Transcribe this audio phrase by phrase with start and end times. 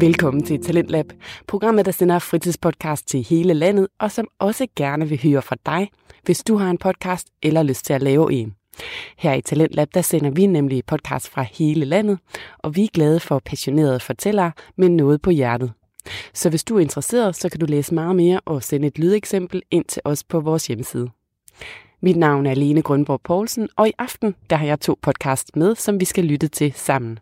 [0.00, 1.12] Velkommen til Talentlab,
[1.46, 5.90] programmet, der sender fritidspodcast til hele landet, og som også gerne vil høre fra dig,
[6.24, 8.54] hvis du har en podcast eller lyst til at lave en.
[9.18, 12.18] Her i Talentlab, der sender vi nemlig podcast fra hele landet,
[12.58, 15.72] og vi er glade for passionerede fortællere med noget på hjertet.
[16.34, 19.62] Så hvis du er interesseret, så kan du læse meget mere og sende et lydeksempel
[19.70, 21.08] ind til os på vores hjemmeside.
[22.00, 25.74] Mit navn er Lene Grønborg Poulsen, og i aften der har jeg to podcast med,
[25.74, 27.18] som vi skal lytte til sammen.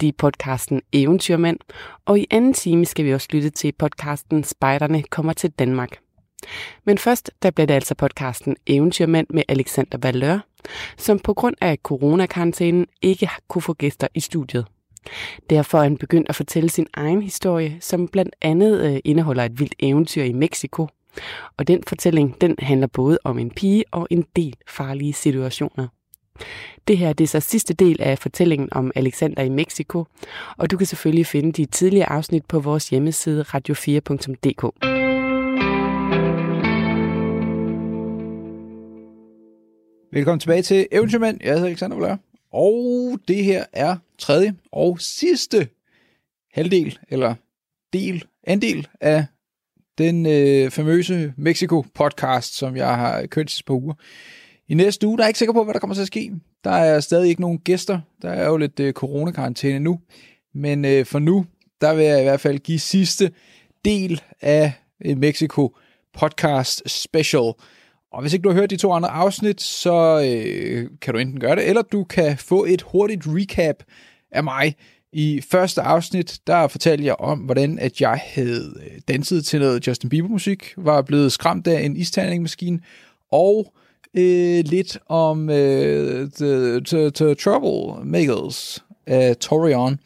[0.00, 1.58] Det er podcasten Eventyrmænd,
[2.04, 5.98] og i anden time skal vi også lytte til podcasten Spejderne kommer til Danmark.
[6.84, 10.38] Men først, der bliver det altså podcasten Eventyrmænd med Alexander Valør,
[10.96, 14.66] som på grund af coronakarantænen ikke kunne få gæster i studiet.
[15.50, 19.60] Derfor er han begyndt at fortælle sin egen historie, som blandt andet øh, indeholder et
[19.60, 20.88] vildt eventyr i Mexico.
[21.56, 25.88] Og den fortælling, den handler både om en pige og en del farlige situationer.
[26.88, 30.04] Det her det er så sidste del af fortællingen om Alexander i Mexico,
[30.56, 34.86] og du kan selvfølgelig finde de tidligere afsnit på vores hjemmeside radio4.dk.
[40.12, 41.40] Velkommen tilbage til Eventyrmand.
[41.44, 42.16] Jeg hedder Alexander Blør.
[42.52, 45.68] Og det her er tredje og sidste
[46.52, 47.34] halvdel, eller
[47.92, 49.26] del, andel af
[49.98, 53.94] den øh, famøse Mexico-podcast, som jeg har kørt sidste par uger.
[54.70, 56.32] I næste uge, der er jeg ikke sikker på, hvad der kommer til at ske.
[56.64, 58.00] Der er stadig ikke nogen gæster.
[58.22, 60.00] Der er jo lidt øh, coronakarantæne nu.
[60.54, 61.46] Men øh, for nu,
[61.80, 63.30] der vil jeg i hvert fald give sidste
[63.84, 64.72] del af
[65.04, 65.76] øh, Mexico
[66.18, 67.52] podcast special.
[68.12, 71.40] Og hvis ikke du har hørt de to andre afsnit, så øh, kan du enten
[71.40, 73.76] gøre det, eller du kan få et hurtigt recap
[74.32, 74.74] af mig.
[75.12, 79.86] I første afsnit, der fortalte jeg om, hvordan at jeg havde øh, danset til noget
[79.86, 82.80] Justin Bieber musik, var blevet skræmt af en isterningmaskine,
[83.32, 83.80] og øh,
[84.16, 90.00] Øh, lidt om øh, the, the, the Trouble Makers af Torion,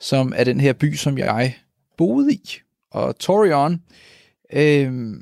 [0.00, 1.54] som er den her by, som jeg
[1.96, 2.50] boede i.
[2.90, 3.82] Og Torion
[4.52, 5.14] øh,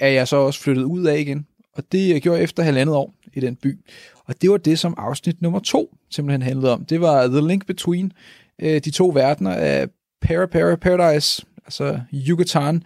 [0.00, 3.14] er jeg så også flyttet ud af igen, og det gjorde jeg efter halvandet år
[3.34, 3.78] i den by.
[4.24, 6.84] Og det var det, som afsnit nummer to simpelthen handlede om.
[6.84, 8.12] Det var The Link Between
[8.58, 9.88] øh, de to verdener af
[10.20, 12.82] Para Para Paradise, altså Yucatan,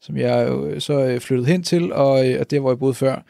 [0.00, 2.94] som jeg jo så øh, flyttede hen til, og, øh, og der hvor jeg boede
[2.94, 3.22] før,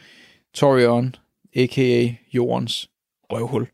[0.54, 1.15] Torion,
[1.56, 2.15] a.k.a.
[2.34, 2.91] jordens
[3.32, 3.69] røvhul.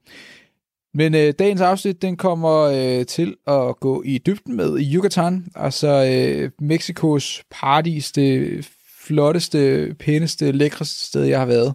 [0.94, 6.04] Men øh, dagens afsnit, den kommer øh, til at gå i dybden med Yucatan, altså
[6.12, 8.64] øh, Mexikos paradis, det
[8.98, 11.74] flotteste, pæneste, lækreste sted, jeg har været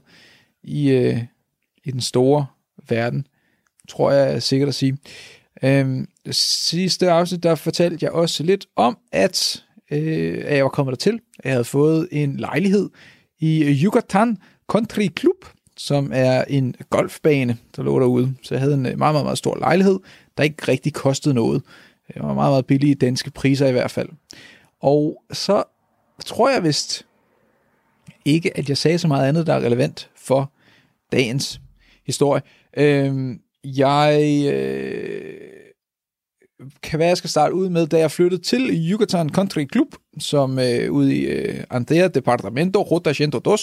[0.64, 1.18] i, øh,
[1.84, 2.46] i den store
[2.90, 3.28] verden,
[3.90, 4.98] tror jeg er sikkert at sige.
[5.64, 10.92] Øhm, sidste afsnit, der fortalte jeg også lidt om, at, øh, at jeg var kommet
[10.92, 11.20] dertil.
[11.44, 12.90] Jeg havde fået en lejlighed
[13.40, 15.46] i Yucatan Country Club,
[15.78, 18.36] som er en golfbane, der lå derude.
[18.44, 20.00] Så jeg havde en øh, meget, meget, meget stor lejlighed,
[20.38, 21.62] der ikke rigtig kostede noget.
[22.10, 24.10] Øh, Det var meget, meget billige danske priser i hvert fald.
[24.82, 25.64] Og så
[26.26, 27.06] tror jeg vist
[28.26, 30.52] ikke, at jeg sagde så meget andet, der er relevant for
[31.12, 31.62] dagens
[32.06, 32.42] historie.
[32.78, 35.34] Øhm, jeg øh,
[36.84, 39.88] kan være, jeg skal starte ud med, da jeg flyttede til Yucatan Country Club,
[40.20, 43.56] som øh, ude i øh, Andrea Departamento Ruta 102,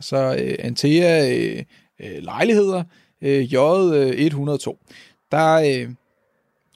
[0.00, 1.62] altså øh, Antea øh,
[2.00, 2.84] øh, lejligheder,
[3.22, 4.68] øh, J102.
[4.70, 4.74] Øh,
[5.32, 5.88] der, øh,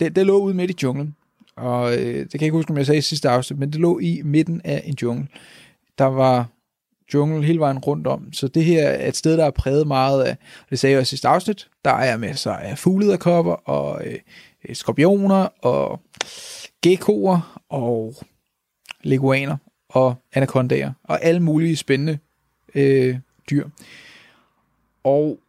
[0.00, 1.16] det, det lå ude midt i junglen,
[1.56, 3.80] og øh, det kan jeg ikke huske, om jeg sagde i sidste afsnit, men det
[3.80, 5.28] lå i midten af en jungle.
[5.98, 6.48] Der var
[7.14, 8.32] jungle hele vejen rundt om.
[8.32, 10.36] Så det her er et sted, der er præget meget af,
[10.70, 14.18] det sagde jeg i sidste afsnit, der er masser af fuglederkopper og øh,
[14.68, 16.00] øh skorpioner og
[16.82, 18.14] geckoer og
[19.02, 19.56] leguaner
[19.88, 22.18] og anacondaer og alle mulige spændende
[22.74, 23.18] øh,
[23.50, 23.68] dyr.
[25.04, 25.40] Og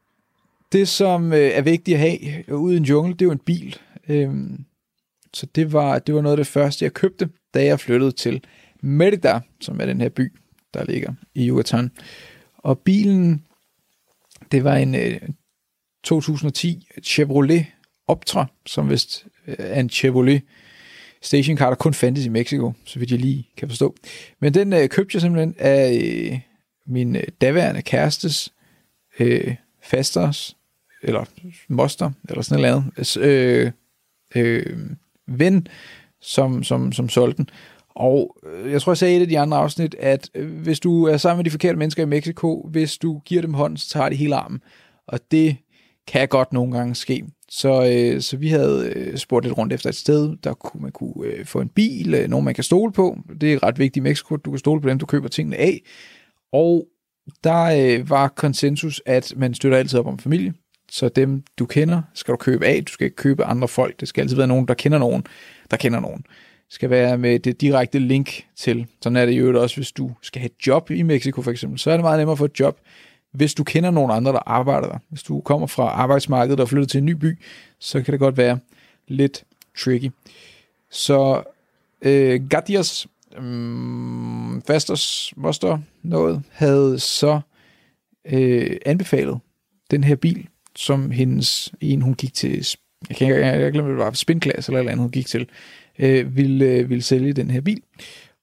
[0.71, 3.37] det, som øh, er vigtigt at have ude i en jungle, det er jo en
[3.37, 3.77] bil.
[4.09, 4.33] Øh,
[5.33, 8.43] så det var, det var noget af det første, jeg købte, da jeg flyttede til
[8.81, 10.33] Merida, som er den her by,
[10.73, 11.91] der ligger i Yucatan.
[12.57, 13.45] Og bilen,
[14.51, 15.21] det var en øh,
[16.03, 17.65] 2010 Chevrolet
[18.07, 20.41] Optra, som vist øh, er en Chevrolet
[21.21, 23.95] stationcar, der kun fandtes i Mexico, så vidt jeg lige kan forstå.
[24.39, 26.39] Men den øh, købte jeg simpelthen af øh,
[26.87, 28.53] min øh, daværende kærestes
[29.19, 30.57] øh, fasters,
[31.03, 31.25] eller
[31.67, 33.71] moster, eller sådan noget, øh,
[34.35, 34.79] øh,
[35.27, 35.67] ven,
[36.21, 37.49] som, som, som solgte den.
[37.89, 40.79] Og øh, jeg tror, jeg sagde i et af de andre afsnit, at øh, hvis
[40.79, 43.89] du er sammen med de forkerte mennesker i Mexico, hvis du giver dem hånd, så
[43.89, 44.61] tager de hele armen.
[45.07, 45.57] Og det
[46.07, 47.25] kan godt nogle gange ske.
[47.49, 50.91] Så, øh, så vi havde øh, spurgt lidt rundt efter et sted, der kunne man
[50.91, 53.17] kunne øh, få en bil, øh, nogen man kan stole på.
[53.41, 55.81] Det er ret vigtigt i Mexico, du kan stole på dem, du køber tingene af.
[56.51, 56.87] Og
[57.43, 60.53] der øh, var konsensus, at man støtter altid op om familie.
[60.89, 62.83] Så dem, du kender, skal du købe af.
[62.85, 63.99] Du skal ikke købe andre folk.
[63.99, 65.23] Det skal altid være nogen, der kender nogen,
[65.71, 66.25] der kender nogen.
[66.69, 68.87] skal være med det direkte link til.
[69.01, 71.79] Sådan er det jo også, hvis du skal have et job i Mexico for eksempel.
[71.79, 72.79] Så er det meget nemmere at få et job,
[73.31, 74.97] hvis du kender nogen andre, der arbejder der.
[75.09, 77.39] Hvis du kommer fra arbejdsmarkedet og flytter til en ny by,
[77.79, 78.59] så kan det godt være
[79.07, 79.43] lidt
[79.77, 80.11] tricky.
[80.91, 81.43] Så
[82.01, 83.07] øh, Gadias
[83.39, 87.39] Mm, øh, Fastos Moster noget havde så
[88.25, 89.39] øh, anbefalet
[89.91, 92.67] den her bil, som hendes en, hun gik til,
[93.09, 95.49] jeg kan ikke, jeg glemmer, det var spinklasse eller eller andet, hun gik til,
[95.99, 97.81] øh, ville, øh, ville sælge den her bil.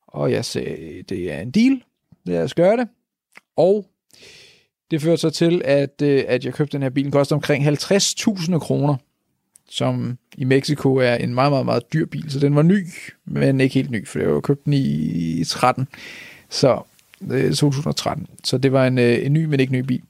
[0.06, 1.82] Og jeg sagde, det er en deal,
[2.24, 2.88] lad os gøre det.
[3.56, 3.86] Og
[4.90, 7.04] det førte så til, at, øh, at jeg købte den her bil.
[7.04, 8.96] Den koster omkring 50.000 kroner,
[9.72, 12.30] som i Mexico er en meget, meget, meget dyr bil.
[12.30, 12.86] Så den var ny,
[13.24, 15.88] men ikke helt ny, for jeg var købt den i 13.
[16.50, 16.82] Så
[17.30, 18.26] øh, 2013.
[18.44, 20.02] Så det var en, øh, en ny, men ikke ny bil.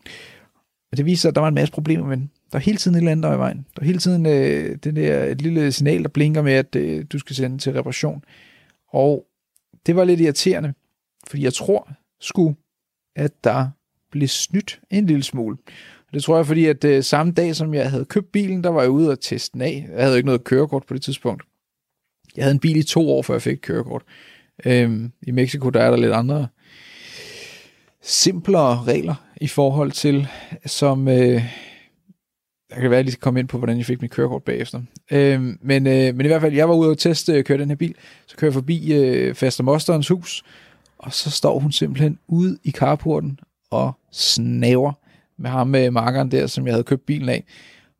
[0.92, 2.30] Og det viser sig, at der var en masse problemer med den.
[2.52, 3.66] Der er hele tiden et eller andet der i vejen.
[3.76, 7.04] Der er hele tiden øh, det der, et lille signal, der blinker med, at øh,
[7.12, 8.24] du skal sende til reparation.
[8.88, 9.26] Og
[9.86, 10.74] det var lidt irriterende,
[11.26, 12.56] fordi jeg tror sgu,
[13.16, 13.68] at der
[14.10, 15.56] blev snydt en lille smule.
[16.14, 18.80] Det tror jeg, fordi at øh, samme dag, som jeg havde købt bilen, der var
[18.80, 19.86] jeg ude og teste den af.
[19.96, 21.42] Jeg havde ikke noget kørekort på det tidspunkt.
[22.36, 24.02] Jeg havde en bil i to år, før jeg fik kørekort.
[24.64, 26.48] Øhm, I Mexico, der er der lidt andre
[28.02, 30.28] simplere regler i forhold til,
[30.66, 31.08] som...
[31.08, 31.42] Øh,
[32.70, 34.42] jeg kan være, at jeg lige skal komme ind på, hvordan jeg fik mit kørekort
[34.42, 34.80] bagefter.
[35.10, 37.68] Øhm, men, øh, men i hvert fald, jeg var ude og teste øh, køre den
[37.68, 37.94] her bil.
[38.26, 40.44] Så kører jeg forbi øh, Faster Mosterens hus,
[40.98, 43.38] og så står hun simpelthen ude i carporten
[43.70, 44.92] og snaver
[45.42, 47.44] med ham med markeren der, som jeg havde købt bilen af.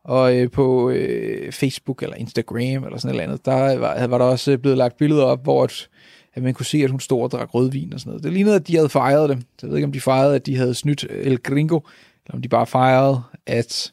[0.05, 4.25] Og øh, på øh, Facebook eller Instagram eller sådan noget andet, der var, var der
[4.25, 5.89] også øh, blevet lagt billeder op, hvor at,
[6.35, 8.25] at man kunne se, at hun stod og drak rødvin og sådan noget.
[8.25, 9.39] Det lignede, at de havde fejret det.
[9.39, 11.81] Så jeg ved ikke, om de fejrede, at de havde snydt El Gringo,
[12.27, 13.93] eller om de bare fejrede, at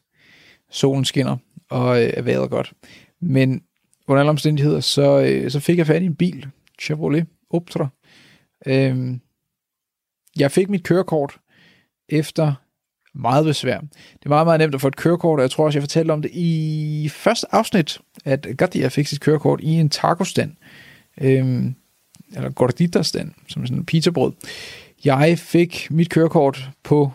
[0.71, 1.37] solen skinner
[1.69, 2.73] og øh, er vejret godt.
[3.21, 3.61] Men
[4.07, 6.47] under alle omstændigheder, så, øh, så fik jeg fat i en bil,
[6.81, 7.87] Chevrolet Optra.
[8.65, 9.17] Øh,
[10.39, 11.39] jeg fik mit kørekort
[12.09, 12.53] efter
[13.15, 13.79] meget besvær.
[13.79, 16.11] Det er meget, meget nemt at få et kørekort, og jeg tror også, jeg fortalte
[16.11, 20.51] om det i første afsnit, at Gardia fik sit kørekort i en tacostand,
[21.21, 21.75] øhm,
[22.35, 24.33] eller gordita-stand, som sådan en pizzabrød.
[25.05, 27.11] Jeg fik mit kørekort på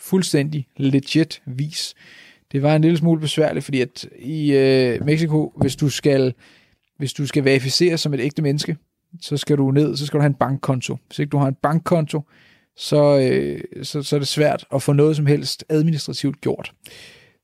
[0.00, 1.94] fuldstændig legit vis.
[2.52, 6.34] Det var en lille smule besværligt, fordi at i øh, Mexico, hvis du skal
[7.02, 8.76] hvis du skal verificere som et ægte menneske,
[9.20, 10.96] så skal du ned, så skal du have en bankkonto.
[11.06, 12.22] Hvis ikke du har en bankkonto,
[12.76, 16.72] så, øh, så, så er det svært at få noget som helst administrativt gjort.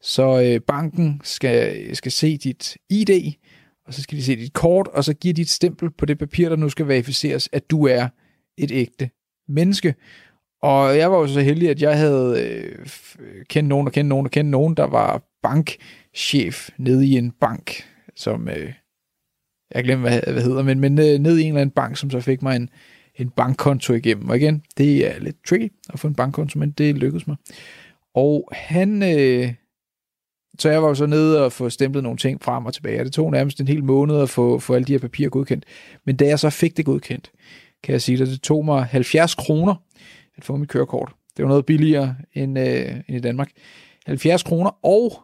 [0.03, 3.33] Så øh, banken skal, skal se dit ID,
[3.87, 6.49] og så skal de se dit kort, og så give dit stempel på det papir,
[6.49, 8.09] der nu skal verificeres, at du er
[8.59, 9.11] et ægte
[9.49, 9.95] menneske.
[10.63, 12.87] Og jeg var jo så heldig, at jeg havde øh,
[13.49, 17.85] kendt nogen, og kendt nogen, og kendt nogen, der var bankchef nede i en bank,
[18.17, 18.73] som, øh,
[19.75, 22.11] jeg glemmer, hvad, hvad hedder, men, men øh, nede i en eller anden bank, som
[22.11, 22.69] så fik mig en,
[23.19, 24.29] en bankkonto igennem.
[24.29, 27.37] Og igen, det er lidt tricky at få en bankkonto, men det lykkedes mig.
[28.15, 29.03] Og han...
[29.03, 29.55] Øh,
[30.59, 33.05] så jeg var jo så nede og få stemplet nogle ting frem og tilbage, og
[33.05, 35.65] det tog nærmest en hel måned at få, få alle de her papirer godkendt.
[36.05, 37.33] Men da jeg så fik det godkendt,
[37.83, 39.75] kan jeg sige, at det tog mig 70 kroner
[40.37, 41.13] at få mit kørekort.
[41.37, 43.51] Det var noget billigere end, øh, end i Danmark.
[44.07, 45.23] 70 kroner, og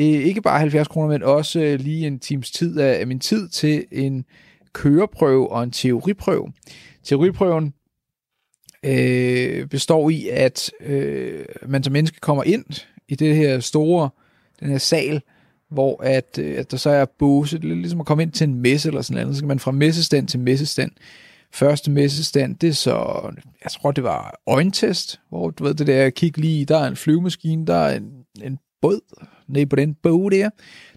[0.00, 3.20] øh, ikke bare 70 kroner, men også øh, lige en times tid af, af min
[3.20, 4.24] tid til en
[4.74, 6.52] køreprøve og en teoriprøve.
[7.02, 7.74] Teoriprøven
[8.84, 12.64] øh, består i, at øh, man som menneske kommer ind
[13.08, 14.10] i det her store,
[14.60, 15.22] den her sal,
[15.70, 18.48] hvor at, øh, at der så er båse, det er ligesom at komme ind til
[18.48, 20.90] en messe eller sådan noget, så skal man fra messestand til messestand.
[21.52, 23.30] Første messestand, det er så,
[23.64, 26.96] jeg tror det var øjentest, hvor du ved det der, kig lige, der er en
[26.96, 28.10] flyvemaskine, der er en,
[28.42, 29.00] en båd,
[29.48, 30.50] nede på den båd der,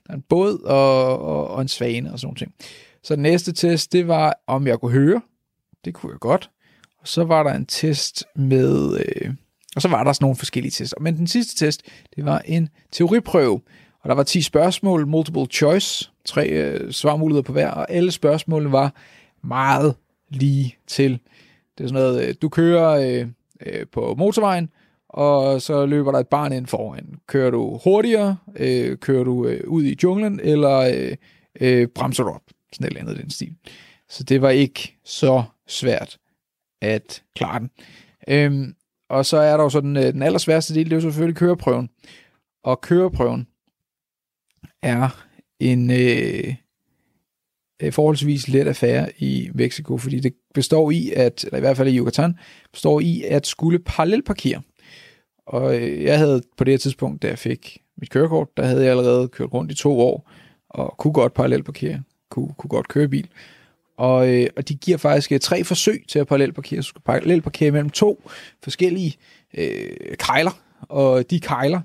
[0.07, 2.51] der er en båd og, og, og en svane og sådan noget.
[3.07, 5.21] Så den næste test, det var, om jeg kunne høre,
[5.85, 6.49] det kunne jeg godt.
[6.97, 8.99] Og så var der en test med...
[8.99, 9.33] Øh,
[9.75, 10.97] og så var der sådan nogle forskellige tester.
[10.99, 11.81] Men den sidste test,
[12.15, 13.61] det var en teoriprøve.
[14.01, 18.71] Og der var 10 spørgsmål, multiple choice, tre øh, svarmuligheder på hver, og alle spørgsmålene
[18.71, 18.93] var
[19.43, 19.95] meget
[20.29, 21.19] lige til.
[21.77, 23.27] Det er sådan noget, øh, du kører øh,
[23.65, 24.69] øh, på motorvejen,
[25.09, 27.15] og så løber der et barn ind foran.
[27.27, 31.15] Kører du hurtigere, øh, kører du øh, ud i junglen, eller øh,
[31.61, 32.41] øh, bremser du op?
[32.73, 33.55] Sådan et eller andet den stil.
[34.09, 36.17] Så det var ikke så svært
[36.81, 37.69] at klare den.
[38.27, 38.75] Øhm,
[39.09, 41.89] og så er der jo sådan, øh, den allersværeste del, det er jo selvfølgelig køreprøven.
[42.63, 43.47] Og køreprøven
[44.81, 45.25] er
[45.59, 46.55] en øh,
[47.81, 51.87] øh, forholdsvis let affære i Mexico, fordi det består i, at, eller i hvert fald
[51.87, 52.37] i Yucatan,
[52.71, 54.61] består i at skulle parallelparkere.
[55.45, 58.81] Og øh, jeg havde på det her tidspunkt, da jeg fik mit kørekort, der havde
[58.81, 60.31] jeg allerede kørt rundt i to år,
[60.69, 63.27] og kunne godt parallelparkere, kunne, kunne godt køre bil.
[63.97, 66.81] Og, øh, og de giver faktisk øh, tre forsøg til at parallelparkere.
[66.81, 68.29] Så du skal parallelparkere mellem to
[68.63, 69.17] forskellige
[69.57, 71.81] øh, kejler, og de kejler,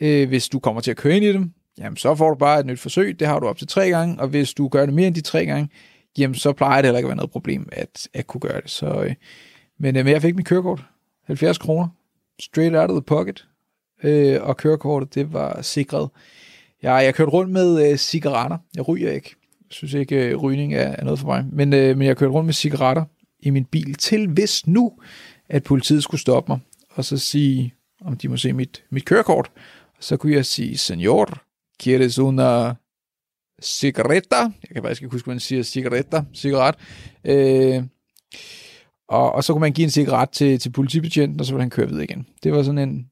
[0.00, 2.60] øh, hvis du kommer til at køre ind i dem, jamen så får du bare
[2.60, 3.20] et nyt forsøg.
[3.20, 5.20] Det har du op til tre gange, og hvis du gør det mere end de
[5.20, 5.68] tre gange,
[6.18, 8.70] jamen så plejer det heller ikke at være noget problem at, at kunne gøre det.
[8.70, 9.14] Så, øh,
[9.78, 10.84] men, øh, men jeg fik mit kørekort.
[11.24, 11.88] 70 kroner.
[12.40, 13.48] Straight out of the pocket.
[14.02, 16.08] Øh, og kørekortet, det var sikret.
[16.82, 18.58] Jeg, jeg kørte rundt med øh, cigaretter.
[18.76, 19.34] Jeg ryger ikke.
[19.70, 21.44] Synes ikke, øh, rygning er, er noget for mig.
[21.52, 23.04] Men, øh, men jeg kørte rundt med cigaretter
[23.40, 24.92] i min bil, til hvis nu,
[25.48, 26.58] at politiet skulle stoppe mig,
[26.90, 29.50] og så sige, om de må se mit, mit kørekort.
[29.96, 31.38] Og så kunne jeg sige, senor,
[31.80, 32.74] quieres una
[33.62, 34.36] cigaretta?
[34.40, 36.74] Jeg kan faktisk ikke huske, hvordan man siger cigaretta, cigaret.
[37.24, 37.82] Øh,
[39.08, 41.70] og, og så kunne man give en cigaret til, til politibetjenten, og så ville han
[41.70, 42.26] køre videre igen.
[42.42, 43.10] Det var sådan en,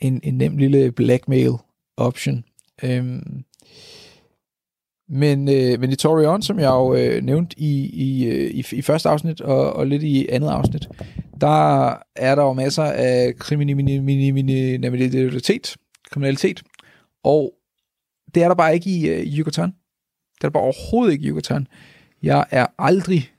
[0.00, 1.52] en, en nem lille blackmail
[1.96, 2.44] option.
[2.82, 3.44] Øhm,
[5.08, 8.82] men, øh, men i Torion, som jeg jo øh, nævnte i, i, øh, i, i
[8.82, 10.88] første afsnit og, og lidt i andet afsnit,
[11.40, 15.76] der er der jo masser af kriminalitet,
[16.10, 16.62] kriminalitet,
[17.24, 17.52] og
[18.34, 19.68] det er der bare ikke i øh, Yucatan.
[19.68, 21.66] Det er der bare overhovedet ikke i Yucatan.
[22.22, 23.32] Jeg er aldrig,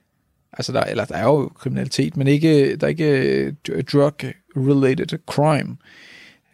[0.53, 5.77] altså der, eller der er jo kriminalitet, men ikke, der er ikke øh, drug-related crime.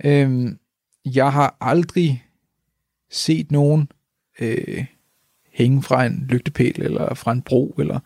[0.04, 0.60] Øhm,
[1.06, 2.24] jeg har aldrig
[3.12, 3.92] set nogen
[4.40, 4.86] øh,
[5.60, 8.00] hænge fra en lygtepæl, eller fra en bro, eller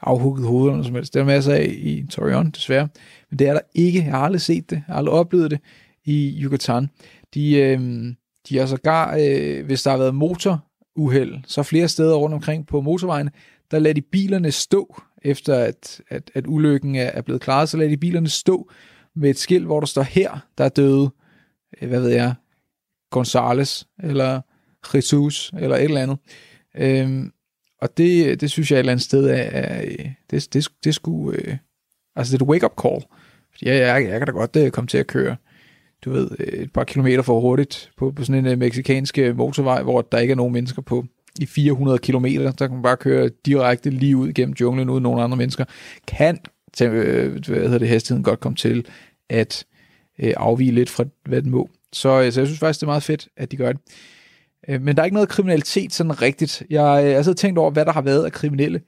[0.00, 1.14] afhugget hoved, eller noget som helst.
[1.14, 2.88] Det er der masser af i Torreon, desværre.
[3.30, 4.04] Men det er der ikke.
[4.04, 4.76] Jeg har aldrig set det.
[4.76, 5.60] Jeg har aldrig oplevet det
[6.04, 6.88] i Yucatan.
[7.34, 7.80] De, øh,
[8.48, 12.80] de har sågar, øh, hvis der har været motoruheld, så flere steder rundt omkring på
[12.80, 13.30] motorvejen,
[13.70, 17.76] der lader de bilerne stå, efter at, at, at ulykken er, er blevet klaret, så
[17.76, 18.70] lader de bilerne stå
[19.16, 21.10] med et skilt, hvor der står her, der er døde,
[21.82, 22.34] øh, hvad ved jeg,
[23.10, 24.40] Gonzales, eller
[24.94, 26.18] Jesus, eller et eller andet.
[26.76, 27.32] Øhm,
[27.82, 29.84] og det, det synes jeg et eller andet sted er, er
[30.30, 31.56] det, det, det skulle, øh,
[32.16, 33.02] altså det er et wake-up call.
[33.52, 35.36] Fordi jeg, jeg, jeg kan da godt øh, komme til at køre,
[36.04, 39.36] du ved, øh, et par kilometer for hurtigt på, på sådan en øh, meksikansk øh,
[39.36, 41.04] motorvej, hvor der ikke er nogen mennesker på
[41.40, 45.20] i 400 kilometer, der kan man bare køre direkte lige ud gennem junglen uden nogen
[45.20, 45.64] andre mennesker,
[46.06, 46.38] kan
[46.72, 48.86] til, øh, hvad hedder det, hastigheden godt komme til
[49.28, 49.64] at
[50.18, 51.70] øh, afvige lidt fra, hvad den må.
[51.92, 53.80] Så, øh, så jeg synes faktisk, det er meget fedt, at de gør det.
[54.68, 56.62] Øh, men der er ikke noget kriminalitet sådan rigtigt.
[56.70, 58.80] Jeg, har så tænkt over, hvad der har været af kriminelle,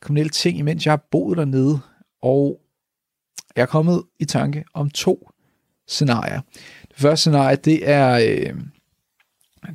[0.00, 1.80] kriminelle ting, imens jeg har boet dernede.
[2.22, 2.60] Og
[3.56, 5.30] jeg er kommet i tanke om to
[5.88, 6.40] scenarier.
[6.88, 8.54] Det første scenarie, det er, øh,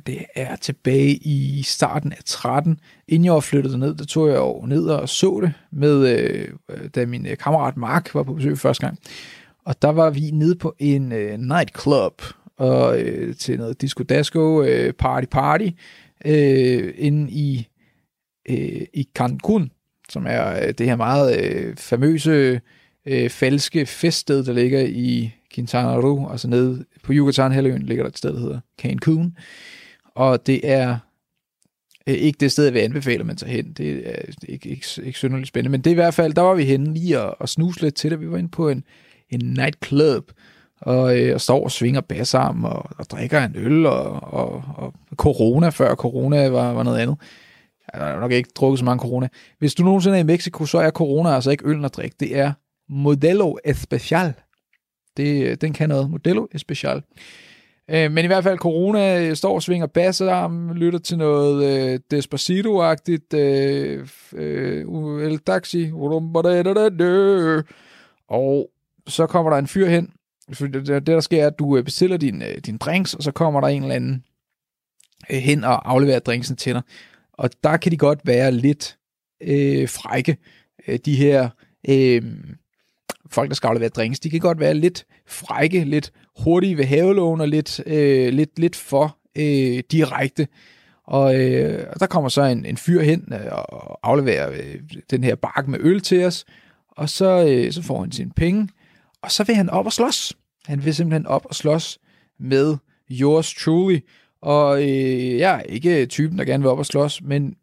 [0.06, 2.80] det er tilbage i starten af 13.
[3.08, 6.48] Inden jeg var flyttet ned, der tog jeg jo ned og så det, med, øh,
[6.94, 8.98] da min øh, kammerat Mark var på besøg første gang.
[9.64, 12.22] Og der var vi nede på en øh, nightclub,
[12.56, 15.68] og øh, til noget disco dasco, øh, party party,
[16.24, 17.68] øh, inde i,
[18.48, 19.70] øh, i Cancun,
[20.08, 22.60] som er øh, det her meget øh, famøse
[23.06, 28.18] øh, falske feststed, der ligger i Quintana Roo, altså nede på Yucatan-halvøen ligger der et
[28.18, 29.36] sted, der hedder Cancun.
[30.14, 30.98] Og det er
[32.06, 33.72] øh, ikke det sted, jeg vil anbefale, man tager hen.
[33.72, 36.42] Det er øh, ikke, ikke, ikke synderligt spændende, men det er i hvert fald, der
[36.42, 38.20] var vi henne lige og, og snuse lidt til det.
[38.20, 38.84] Vi var inde på en,
[39.30, 40.30] en nightclub,
[40.82, 44.92] og, øh, og står og svinger bassarm og, og drikker en øl og, og, og
[45.16, 47.16] corona, før corona var, var noget andet.
[47.92, 49.28] Jeg har nok ikke drukket så mange corona.
[49.58, 52.16] Hvis du nogensinde er i Mexico, så er corona altså ikke øl at drikke.
[52.20, 52.52] Det er
[52.88, 54.34] Modelo Especial.
[55.16, 56.10] Det, den kan noget.
[56.10, 57.02] Modelo Especial.
[57.90, 62.00] Øh, men i hvert fald, corona øh, står og svinger bassarm, lytter til noget øh,
[62.14, 63.34] Despacito-agtigt.
[63.36, 65.90] Øh, øh, El Taxi.
[68.28, 68.70] Og
[69.08, 70.10] så kommer der en fyr hen,
[70.58, 73.32] det, det, der sker, er, at du øh, bestiller din, øh, din drinks, og så
[73.32, 74.24] kommer der en eller anden
[75.30, 76.82] øh, hen og afleverer drinksen til dig.
[77.32, 78.98] Og der kan de godt være lidt
[79.42, 80.36] øh, frække,
[81.04, 81.48] de her
[81.88, 82.22] øh,
[83.30, 84.20] folk, der skal aflevere drinks.
[84.20, 88.76] De kan godt være lidt frække, lidt hurtige ved havelån og lidt, øh, lidt, lidt
[88.76, 90.48] for øh, direkte.
[91.06, 94.80] Og, øh, og der kommer så en, en fyr hen og afleverer øh,
[95.10, 96.44] den her bakke med øl til os,
[96.88, 98.68] og så, øh, så får han sine penge,
[99.22, 100.36] og så vil han op og slås.
[100.66, 101.98] Han vil simpelthen op og slås
[102.38, 102.76] med
[103.10, 103.98] yours truly.
[104.40, 107.56] Og øh, jeg er ikke typen, der gerne vil op og slås, men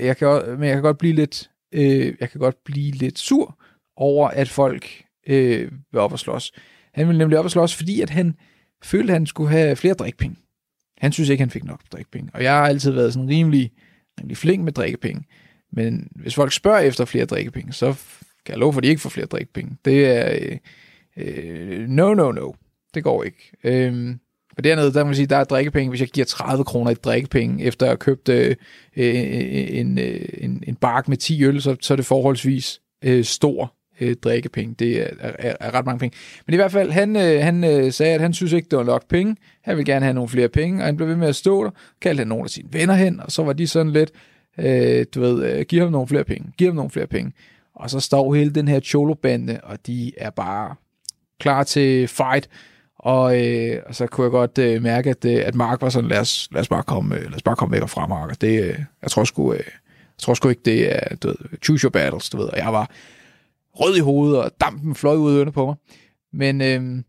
[0.00, 3.58] jeg kan, men jeg kan godt blive lidt, øh, jeg kan godt blive lidt sur
[3.96, 6.52] over, at folk øh, vil op og slås.
[6.94, 8.34] Han vil nemlig op og slås, fordi at han
[8.82, 10.36] følte, at han skulle have flere drikpenge.
[10.98, 12.30] Han synes ikke, han fik nok drikkepenge.
[12.34, 13.72] Og jeg har altid været sådan rimelig,
[14.20, 15.24] rimelig flink med drikkepenge.
[15.72, 17.94] Men hvis folk spørger efter flere drikkepenge, så
[18.44, 19.76] kan jeg love for, at de ikke får flere drikkepenge.
[19.84, 20.58] Det er, øh,
[21.16, 22.52] Øh, no, no, no.
[22.94, 23.52] Det går ikke.
[23.64, 24.14] Øh,
[24.56, 26.94] Og dernede, der må man sige, der er drikkepenge, hvis jeg giver 30 kroner i
[26.94, 28.56] drikkepenge, efter at have købt øh,
[28.96, 32.80] øh, øh en, øh, en, en bark med 10 øl, så, så er det forholdsvis
[33.04, 34.74] øh, stor øh, drikkepenge.
[34.78, 36.16] Det er, er, er ret mange penge.
[36.46, 38.84] Men i hvert fald, han, øh, han øh, sagde, at han synes ikke, det var
[38.84, 39.36] nok penge.
[39.62, 41.70] Han ville gerne have nogle flere penge, og han blev ved med at stå der.
[42.00, 44.10] Kaldte han nogle af sine venner hen, og så var de sådan lidt,
[44.58, 47.32] øh, du ved, øh, giv ham nogle flere penge, giv ham nogle flere penge.
[47.74, 50.74] Og så står hele den her Cholo-bande, og de er bare
[51.40, 52.48] klar til fight.
[52.98, 56.10] Og, øh, og så kunne jeg godt øh, mærke, at, øh, at Mark var sådan,
[56.10, 58.40] lad os, lad os, bare, komme, øh, lad os bare komme væk fra Mark.
[58.40, 61.84] Det, øh, jeg tror sgu, øh, jeg tror sgu ikke, det er, du ved, choose
[61.84, 62.46] your battles, du ved.
[62.46, 62.90] Og jeg var
[63.74, 65.74] rød i hovedet, og dampen fløj ud under ørerne på mig.
[66.32, 67.02] Men øh,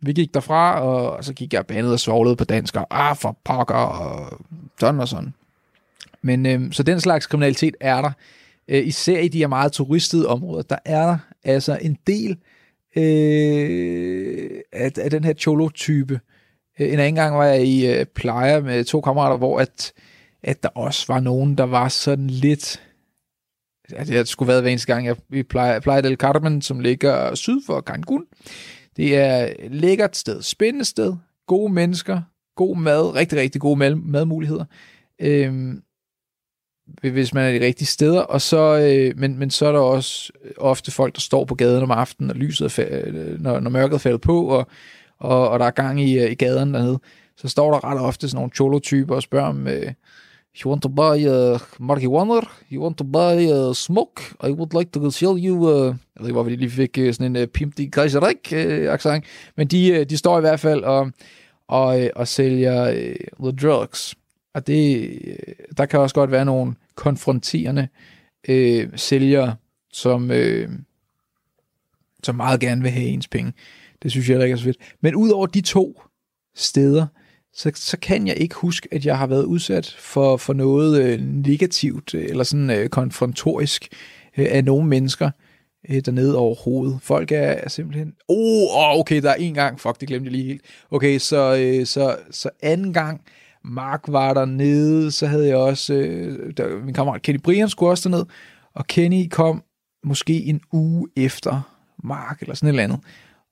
[0.00, 3.16] vi gik derfra, og, og så gik jeg bandet og svoglede på dansk, og ah,
[3.16, 4.40] for pokker, og
[4.80, 5.34] sådan og sådan.
[6.22, 8.10] Men øh, så den slags kriminalitet er der.
[8.68, 12.36] Øh, især i de her meget turistede områder, der er der altså en del
[12.98, 16.20] øh, af, af den her cholo-type.
[16.80, 19.92] Øh, en anden gang var jeg i øh, pleje med to kammerater, hvor at,
[20.42, 22.82] at der også var nogen, der var sådan lidt...
[23.92, 27.34] Altså, det skulle været hver eneste gang, jeg, vi plejer, plejer del Carmen, som ligger
[27.34, 28.24] syd for Cancun.
[28.96, 32.20] Det er et lækkert sted, spændende sted, gode mennesker,
[32.56, 34.64] god mad, rigtig, rigtig gode mad, madmuligheder.
[35.20, 35.82] Øhm,
[37.00, 40.32] hvis man er de rigtige steder, og så, øh, men, men så er der også
[40.56, 44.00] ofte folk, der står på gaden om aftenen, og lyset er, øh, når, når mørket
[44.00, 44.66] falder på, og,
[45.18, 46.98] og, og der er gang i, øh, i gaden dernede,
[47.36, 49.92] så står der ret ofte sådan nogle cholo-typer og spørger om, øh,
[50.64, 52.40] You want to buy uh, marijuana?
[52.72, 54.22] You want to buy uh, smoke?
[54.42, 55.56] I would like to sell you...
[55.56, 58.92] Uh, jeg ved ikke, hvorfor de lige fik uh, sådan en uh, pimp de uh,
[58.92, 59.24] accent,
[59.56, 61.10] men de, uh, de står i hvert fald og,
[61.68, 64.14] og, og sælger uh, the drugs.
[64.54, 67.88] Og det, øh, der kan også godt være nogle konfronterende
[68.48, 69.56] øh, sælgere,
[69.92, 70.68] som, øh,
[72.22, 73.52] som meget gerne vil have ens penge.
[74.02, 74.94] Det synes jeg er så fedt.
[75.00, 76.02] Men udover de to
[76.54, 77.06] steder,
[77.52, 81.20] så, så kan jeg ikke huske, at jeg har været udsat for, for noget øh,
[81.20, 83.88] negativt øh, eller sådan øh, konfrontorisk
[84.38, 85.30] øh, af nogle mennesker
[85.90, 86.98] øh, dernede overhovedet.
[87.02, 88.14] Folk er, er simpelthen...
[88.28, 89.80] Oh, oh, okay, der er en gang.
[89.80, 90.62] Fuck, det glemte jeg lige helt.
[90.90, 93.20] Okay, så, øh, så, så anden gang,
[93.64, 97.90] Mark var der nede, så havde jeg også, øh, der, min kammerat Kenny Brian skulle
[97.90, 98.24] også derned,
[98.74, 99.62] og Kenny kom
[100.04, 103.00] måske en uge efter Mark, eller sådan et eller andet.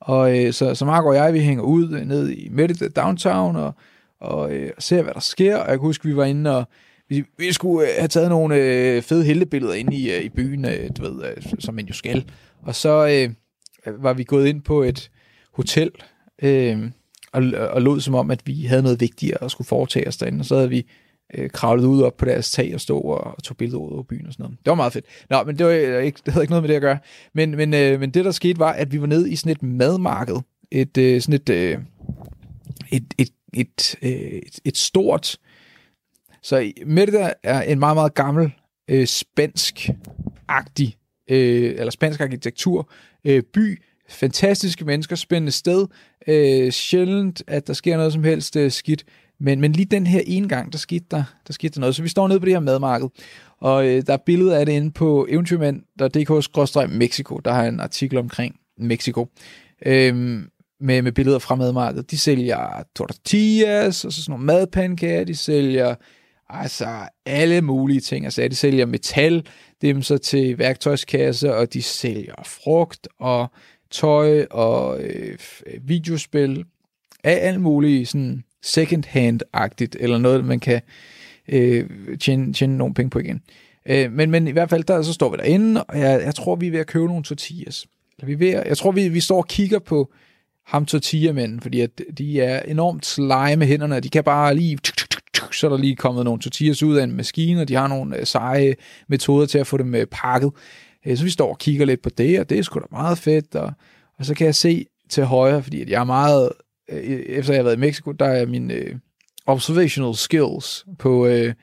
[0.01, 3.57] Og øh, så, så Mark og jeg, vi hænger ud øh, ned i midt downtown,
[3.57, 3.75] og,
[4.21, 6.69] og, øh, ser, hvad der sker, og jeg kan huske, vi var inde og,
[7.09, 10.65] vi, vi skulle øh, have taget nogle øh, fede heltebilleder inde i, øh, i byen,
[10.65, 12.31] øh, du ved, øh, som man jo skal.
[12.63, 13.07] Og så
[13.87, 15.11] øh, var vi gået ind på et
[15.53, 15.91] hotel,
[16.43, 16.91] øh,
[17.37, 20.41] og, og lod som om, at vi havde noget vigtigere at skulle foretage os derinde,
[20.41, 20.87] og så havde vi
[21.35, 24.03] øh, kravlet ud op på deres tag og stå og, og tog billeder ud over
[24.03, 24.59] byen og sådan noget.
[24.59, 25.07] Det var meget fedt.
[25.31, 26.99] Nå, men det, var øh, ikke, det havde ikke noget med det at gøre.
[27.35, 29.63] Men, men, øh, men det, der skete, var, at vi var nede i sådan et
[29.63, 30.37] madmarked.
[30.71, 31.79] Et, øh, sådan et, øh,
[32.93, 35.37] et, et, et, øh, et, et stort...
[36.43, 38.51] Så Merida er en meget, meget gammel
[38.91, 40.97] øh, spansk-agtig,
[41.31, 42.91] øh, eller spansk arkitektur
[43.25, 45.87] øh, by, fantastiske mennesker, spændende sted.
[46.29, 49.05] Øh, sjældent, at der sker noget som helst øh, skidt.
[49.41, 51.97] Men, men lige den her ene gang, der skete der, der skete der noget.
[51.97, 53.09] Så vi står nede på det her madmarked,
[53.61, 57.39] og øh, der er billeder af det inde på eventyrmand.dk-mexico.
[57.39, 59.29] Der har en artikel omkring Mexico.
[59.87, 60.49] Øhm,
[60.81, 62.11] med, med billeder fra madmarkedet.
[62.11, 65.95] De sælger tortillas, og så sådan nogle madpandekager, de sælger
[66.49, 66.89] altså
[67.27, 68.25] alle mulige ting.
[68.25, 69.47] Altså, de sælger metal,
[69.83, 73.51] dem så til værktøjskasse, og de sælger frugt, og
[73.91, 76.65] tøj og øh, øh, videospil
[77.25, 80.81] af alt muligt sådan second-hand-agtigt, eller noget, man kan
[81.49, 81.89] øh,
[82.21, 83.43] tjene, tjene nogle penge på igen.
[83.87, 86.57] Øh, men, men i hvert fald, der, så står vi derinde, og jeg, jeg tror,
[86.57, 87.87] vi er ved at købe nogle tortillas.
[88.23, 90.13] Vi er ved at, jeg tror, vi, vi står og kigger på
[90.67, 94.79] ham tortillamænden, fordi at de er enormt slime med hænderne, og de kan bare lige,
[95.53, 98.17] så er der lige kommet nogle tortillas ud af en maskine, og de har nogle
[98.17, 98.75] øh, seje
[99.09, 100.53] metoder til at få dem øh, pakket.
[101.07, 103.19] Øh, så vi står og kigger lidt på det, og det er sgu da meget
[103.19, 103.73] fedt, og,
[104.19, 106.53] og så kan jeg se til højre, fordi at jeg er meget,
[106.91, 108.95] øh, efter jeg har været i Mexico, der er min øh,
[109.47, 111.55] observational skills på øh,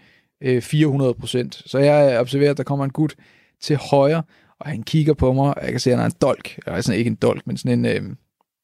[0.44, 1.50] øh, 400%.
[1.66, 3.16] Så jeg observerer, at der kommer en gut
[3.62, 4.24] til højre,
[4.60, 6.94] og han kigger på mig, og jeg kan se, at han har en dolk, altså
[6.94, 8.16] ikke en dolk, men sådan en, øh,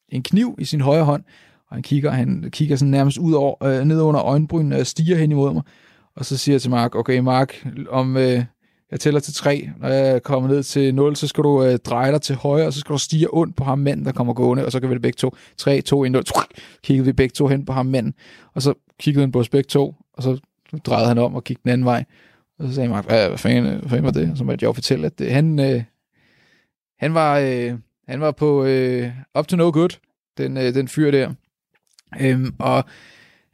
[0.08, 1.24] en kniv i sin højre hånd,
[1.68, 5.16] og han kigger, han kigger sådan nærmest ud over, øh, ned under øjenbrynene og stiger
[5.16, 5.62] hen imod mig,
[6.16, 8.44] og så siger jeg til Mark, okay Mark, om, øh,
[8.90, 9.70] jeg tæller til tre.
[9.78, 12.72] Når jeg kommer ned til 0, så skal du øh, dreje dig til højre, og
[12.72, 14.94] så skal du stige ondt på ham manden, der kommer gående, og så kan vi
[14.94, 15.34] det begge to.
[15.56, 16.24] 3, 2, 1, 0.
[16.82, 18.14] Kiggede vi begge to hen på ham manden,
[18.54, 20.40] og så kiggede han på os begge to, og så
[20.84, 22.04] drejede han om og kiggede den anden vej.
[22.58, 24.30] Og så sagde Mark, hvad, hvad, fanden, hvad fanden var det?
[24.30, 25.82] Og så måtte jeg jo fortælle, at det, han, øh,
[26.98, 27.74] han, var, øh,
[28.08, 29.98] han var på øh, up to no good,
[30.38, 31.32] den, øh, den fyr der.
[32.20, 32.84] Øhm, og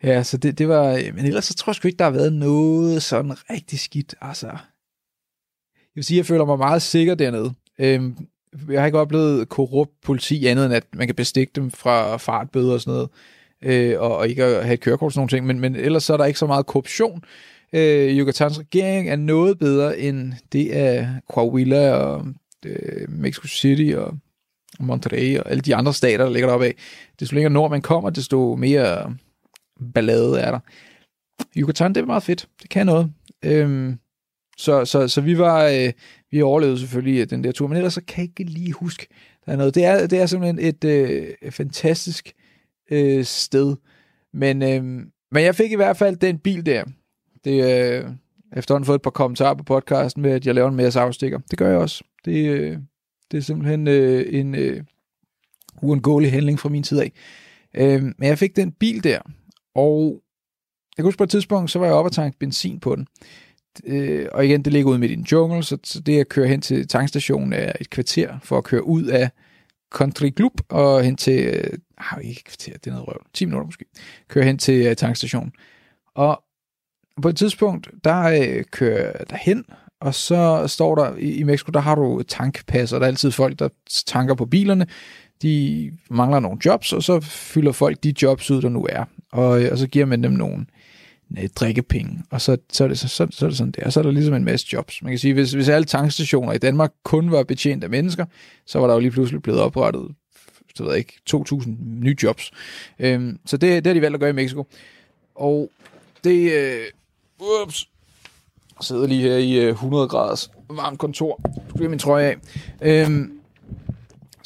[0.02, 2.10] ja, så det, det var, øh, men ellers så tror jeg sgu ikke, der har
[2.10, 4.14] været noget sådan rigtig skidt.
[4.20, 4.56] Altså,
[5.96, 7.52] vil sige, jeg føler mig meget sikker dernede.
[7.78, 8.16] Øhm,
[8.70, 12.72] jeg har ikke oplevet korrupt politi andet end, at man kan bestikke dem fra fartbøder
[12.72, 13.08] og sådan noget,
[13.62, 16.04] øh, og, og ikke at have et kørekort og sådan nogle ting, men, men ellers
[16.04, 17.24] så er der ikke så meget korruption.
[17.72, 22.26] Øh, Yucatans regering er noget bedre end det af Coahuila og
[22.66, 24.18] øh, Mexico City og
[24.80, 26.74] Monterrey og alle de andre stater, der ligger deroppe af.
[27.20, 29.16] Desto længere nord man kommer, desto mere
[29.94, 30.58] ballade er der.
[31.56, 32.48] Yucatan, det er meget fedt.
[32.62, 33.12] Det kan noget.
[33.44, 33.98] Øhm,
[34.56, 35.92] så, så, så vi var, øh,
[36.30, 39.06] vi overlevede selvfølgelig øh, den der tur, men ellers så kan jeg ikke lige huske,
[39.46, 39.74] der er noget.
[39.74, 42.32] Det er, det er simpelthen et øh, fantastisk
[42.90, 43.76] øh, sted.
[44.32, 44.84] Men, øh,
[45.32, 46.84] men jeg fik i hvert fald den bil der.
[47.44, 48.10] Det øh,
[48.56, 51.38] efterhånden fået et par kommentarer på podcasten med, at jeg laver en masse afstikker.
[51.50, 52.04] Det gør jeg også.
[52.24, 52.78] Det, øh,
[53.30, 54.84] det er simpelthen øh, en øh,
[55.82, 57.12] uundgåelig handling fra min side af.
[57.74, 59.18] Øh, men jeg fik den bil der,
[59.74, 60.22] og
[60.96, 63.06] jeg kan huske på et tidspunkt, så var jeg oppe og tanke benzin på den.
[63.84, 66.48] Øh, og igen, det ligger ude midt i en jungle, så, så det at køre
[66.48, 69.30] hen til tankstationen er et kvarter for at køre ud af
[69.94, 73.44] Country Club og hen til, øh, ah, ikke et kvarter, det er noget røv, 10
[73.44, 73.84] minutter måske,
[74.28, 75.52] køre hen til øh, tankstationen.
[76.14, 76.42] Og
[77.22, 79.64] på et tidspunkt, der øh, kører der derhen,
[80.00, 83.30] og så står der, i, i Mexico, der har du tankpas, og der er altid
[83.30, 83.68] folk, der
[84.06, 84.86] tanker på bilerne,
[85.42, 89.04] de mangler nogle jobs, og så fylder folk de jobs ud, der nu er.
[89.32, 90.75] Og, øh, og så giver man dem nogle øh,
[91.38, 93.84] Øh, drikkepenge, og så, så, er det, så, så, så er det sådan der.
[93.84, 95.02] Og så er der ligesom en masse jobs.
[95.02, 98.24] Man kan sige, hvis, hvis alle tankstationer i Danmark kun var betjent af mennesker,
[98.66, 100.14] så var der jo lige pludselig blevet oprettet
[100.76, 102.50] så ved jeg ikke, 2.000 nye jobs.
[102.98, 104.66] Øhm, så det, det har de valgt at gøre i Mexico.
[105.34, 105.70] Og
[106.24, 106.84] det, øh,
[107.62, 107.88] ups,
[108.78, 111.40] jeg sidder lige her i øh, 100 graders varmt kontor.
[111.56, 112.36] Nu skal min trøje af.
[112.82, 113.32] Øhm,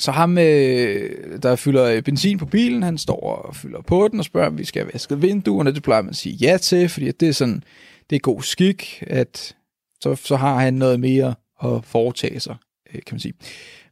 [0.00, 4.18] så ham, øh, der fylder øh, benzin på bilen, han står og fylder på den
[4.18, 5.74] og spørger, om vi skal have vasket vinduerne.
[5.74, 7.62] Det plejer man at sige ja til, fordi det er sådan,
[8.10, 9.56] det er god skik, at
[10.00, 11.34] så, så har han noget mere
[11.64, 12.56] at foretage sig,
[12.94, 13.34] øh, kan man sige.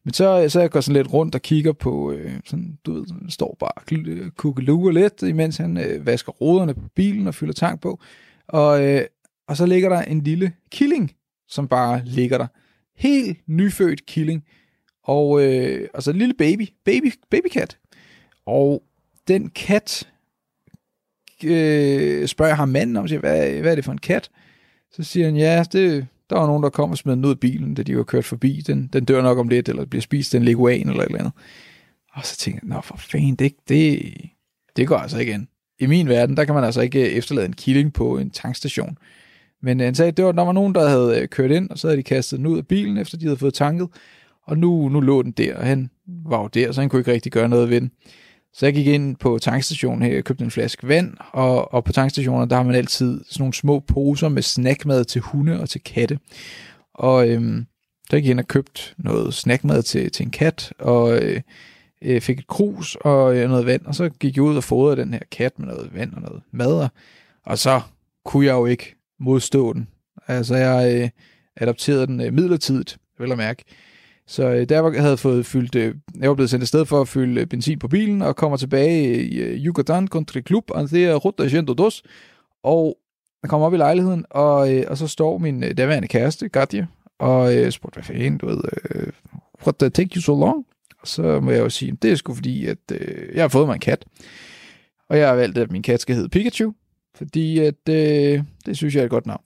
[0.05, 2.93] Men så, øh, så jeg går sådan lidt rundt og kigger på, øh, sådan, du
[2.93, 7.53] ved, står bare øh, kukkeluger lidt, imens han øh, vasker roderne på bilen og fylder
[7.53, 8.01] tank på.
[8.49, 9.03] Og, øh,
[9.49, 11.13] og så ligger der en lille killing,
[11.49, 12.47] som bare ligger der.
[12.97, 14.45] Helt nyfødt killing.
[15.09, 17.79] Og øh, altså en lille baby, baby, babykat.
[18.47, 18.83] Og
[19.29, 20.09] den kat,
[21.45, 24.31] øh, spørger jeg ham manden om, siger, hvad, hvad er det for en kat?
[24.93, 27.41] Så siger han, ja, det, der var nogen, der kom og smed den ud af
[27.41, 28.63] bilen, da de var kørt forbi.
[28.67, 31.33] Den, den dør nok om lidt, eller bliver spist den leguan eller et eller andet.
[32.13, 34.15] Og så tænker jeg, nå for fanden, det, det,
[34.77, 35.47] det går altså ikke ind.
[35.79, 38.99] I min verden, der kan man altså ikke øh, efterlade en killing på en tankstation.
[39.63, 41.71] Men øh, han sagde, at det var, der var nogen, der havde øh, kørt ind,
[41.71, 43.89] og så havde de kastet den ud af bilen, efter de havde fået tanket.
[44.49, 47.13] Og nu, nu lå den der, og han var jo der, så han kunne ikke
[47.13, 47.91] rigtig gøre noget ved den.
[48.53, 51.93] Så jeg gik ind på tankstationen her og købte en flaske vand, og, og på
[51.93, 55.81] tankstationer, der har man altid sådan nogle små poser med snackmad til hunde og til
[55.81, 56.19] katte.
[56.95, 57.67] Og øhm,
[58.11, 61.41] der gik jeg ind og købte noget snackmad til, til en kat, og øh,
[62.03, 64.97] øh, fik et krus og øh, noget vand, og så gik jeg ud og fodrede
[64.97, 66.89] den her kat med noget vand og noget mad,
[67.45, 67.81] og så
[68.25, 69.89] kunne jeg jo ikke modstå den.
[70.27, 71.09] Altså jeg øh,
[71.57, 73.65] adopterede den øh, midlertidigt, vil jeg mærke.
[74.29, 77.09] Så øh, der jeg havde fået fyldt, øh, jeg var blevet sendt afsted for at
[77.09, 81.05] fylde øh, benzin på bilen, og kommer tilbage i øh, Yucatan Country Club, og det
[81.05, 82.03] er Ruta Gento Dos,
[82.63, 82.99] og
[83.43, 86.89] jeg kommer op i lejligheden, og, øh, og så står min øh, daværende kæreste, Gadje,
[87.19, 88.61] og øh, spurgte, hvad fanden, du ved,
[88.91, 89.13] øh,
[89.63, 90.67] what the take you so long?
[91.01, 93.67] Og så må jeg jo sige, det er sgu fordi, at øh, jeg har fået
[93.67, 94.05] mig en kat,
[95.09, 96.73] og jeg har valgt, at min kat skal hedde Pikachu,
[97.15, 99.43] fordi at, øh, det synes jeg er et godt navn.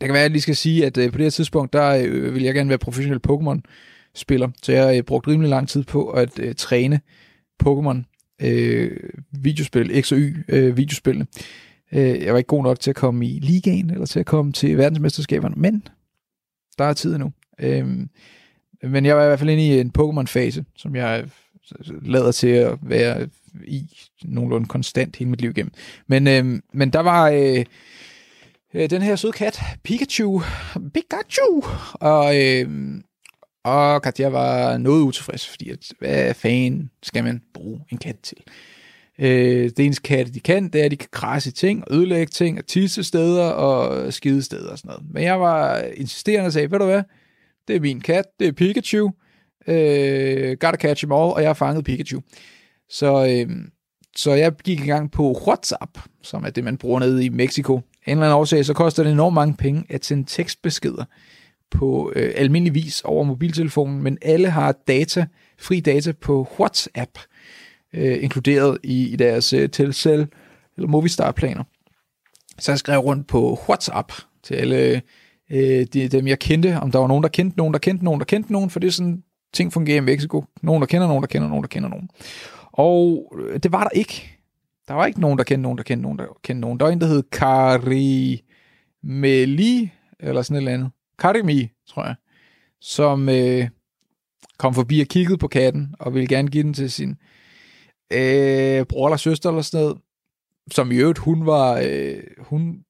[0.00, 2.04] Det kan være, at jeg lige skal sige, at øh, på det her tidspunkt, der
[2.06, 6.10] øh, jeg gerne være professionel Pokémon-spiller, så jeg har øh, brugt rimelig lang tid på
[6.10, 7.00] at øh, træne
[7.64, 7.96] Pokémon
[8.42, 8.90] øh,
[9.30, 11.26] videospil, X og Y øh, videospillene.
[11.92, 14.52] Øh, jeg var ikke god nok til at komme i ligaen, eller til at komme
[14.52, 15.82] til verdensmesterskaberne, men
[16.78, 17.32] der er tid nu.
[17.60, 17.86] Øh,
[18.82, 22.48] men jeg var i hvert fald inde i en Pokémon-fase, som jeg øh, lader til
[22.48, 23.28] at være
[23.64, 23.84] i
[24.24, 25.72] nogenlunde konstant hele mit liv igennem.
[26.06, 27.30] Men, øh, men der var...
[27.30, 27.64] Øh,
[28.74, 30.42] øh, den her søde kat, Pikachu,
[30.94, 31.62] Pikachu,
[31.94, 32.68] og, øh,
[33.64, 38.36] og Katja var noget utilfreds, fordi at, hvad fanden skal man bruge en kat til?
[39.18, 42.30] Øh, det eneste katte, de kan, det er, at de kan krasse ting, og ødelægge
[42.30, 45.04] ting, og tisse steder, og skide steder og sådan noget.
[45.10, 47.02] Men jeg var insisterende og sagde, ved du hvad,
[47.68, 49.10] det er min kat, det er Pikachu,
[49.68, 52.20] øh, gotta catch him all, og jeg har fanget Pikachu.
[52.90, 53.56] Så, øh,
[54.16, 57.80] så jeg gik i gang på WhatsApp, som er det, man bruger nede i Mexico,
[58.08, 61.04] en eller anden årsag, så koster det enormt mange penge at sende tekstbeskeder
[61.70, 65.26] på øh, almindelig vis over mobiltelefonen, men alle har data,
[65.58, 67.18] fri data på WhatsApp.
[67.94, 70.26] øh, inkluderet i, i deres øh, Telcel
[70.76, 71.64] eller Movistar-planer.
[72.58, 75.02] Så jeg skrev rundt på WhatsApp til alle
[75.50, 78.20] øh, de, dem, jeg kendte, om der var nogen, der kendte nogen, der kendte nogen,
[78.20, 79.22] der kendte nogen, for det er sådan,
[79.54, 80.44] ting fungerer i Mexico.
[80.62, 82.10] Nogen, der kender nogen, der kender nogen, der kender nogen.
[82.72, 84.37] Og øh, det var der ikke.
[84.88, 86.80] Der var ikke nogen, der kendte nogen, der kendte nogen, der kendte nogen.
[86.80, 88.42] Der var en, der hed Karimeli,
[90.20, 90.90] eller sådan et eller andet.
[91.18, 92.14] Karimi, tror jeg.
[92.80, 93.68] Som øh,
[94.58, 97.10] kom forbi og kiggede på katten, og ville gerne give den til sin
[98.12, 99.98] øh, bror eller søster eller sådan noget.
[100.70, 102.84] Som i øvrigt, hun var, øh, hun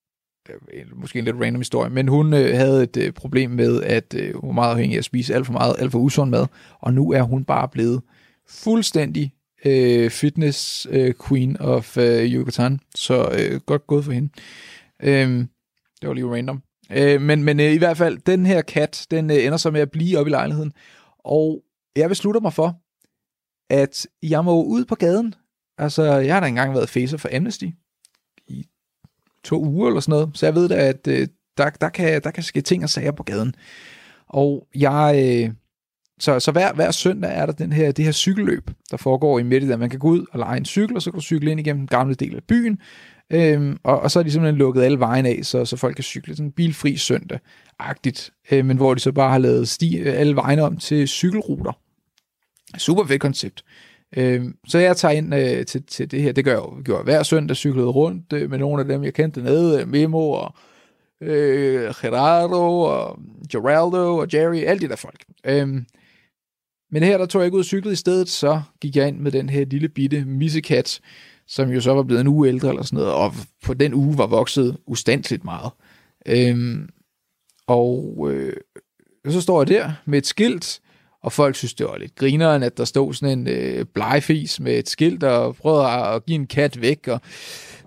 [0.94, 4.34] måske en lidt random historie, men hun øh, havde et øh, problem med, at øh,
[4.34, 6.46] hun var meget afhængig af at spise alt for meget, alt for usund mad,
[6.80, 8.02] og nu er hun bare blevet
[8.48, 9.32] fuldstændig
[9.64, 14.28] øh, fitness øh, queen of øh, Yucatan, så øh, godt gået for hende.
[15.02, 15.28] Øh,
[16.00, 16.62] det var lige random.
[16.92, 19.80] Øh, men men øh, i hvert fald, den her kat, den øh, ender så med
[19.80, 20.72] at blive op i lejligheden,
[21.18, 21.62] og
[21.96, 22.80] jeg beslutter mig for,
[23.70, 25.34] at jeg må ud på gaden.
[25.78, 27.66] Altså, jeg har da engang været facer for Amnesty
[28.48, 28.66] i
[29.44, 32.30] to uger eller sådan noget, så jeg ved da, at øh, der, der, kan, der
[32.30, 33.54] kan ske ting og sager på gaden.
[34.28, 35.14] Og jeg...
[35.44, 35.54] Øh,
[36.20, 39.42] så, så hver, hver søndag er der den her, det her cykelløb, der foregår i
[39.42, 39.76] midt i der.
[39.76, 41.80] Man kan gå ud og lege en cykel, og så kan du cykle ind igennem
[41.80, 42.78] den gamle del af byen.
[43.30, 46.04] Øhm, og, og så er de simpelthen lukket alle vejen af, så, så folk kan
[46.04, 48.30] cykle sådan en bilfri søndag-agtigt.
[48.50, 51.72] Øh, men hvor de så bare har lavet sti, øh, alle vejene om til cykelruter.
[52.78, 53.64] Super fedt koncept.
[54.16, 56.32] Øh, så jeg tager ind øh, til, til det her.
[56.32, 59.14] Det gør jeg jo gjorde hver søndag, cyklede rundt øh, med nogle af dem, jeg
[59.14, 59.80] kendte nede.
[59.80, 60.54] Øh, Memo og
[61.20, 63.18] øh, Gerardo og
[63.52, 65.24] Geraldo og Jerry, alle de der folk.
[65.46, 65.82] Øh,
[66.90, 69.18] men her der tog jeg ikke ud og cyklede i stedet, så gik jeg ind
[69.18, 71.00] med den her lille bitte missekat,
[71.46, 74.18] som jo så var blevet en uge ældre eller sådan noget, og på den uge
[74.18, 75.72] var vokset ustandsligt meget.
[76.26, 76.88] Øhm,
[77.66, 78.56] og øh,
[79.28, 80.80] så står jeg der med et skilt,
[81.22, 84.78] og folk synes, det var lidt grineren, at der stod sådan en øh, blegefis med
[84.78, 87.20] et skilt, og prøvede at give en kat væk, og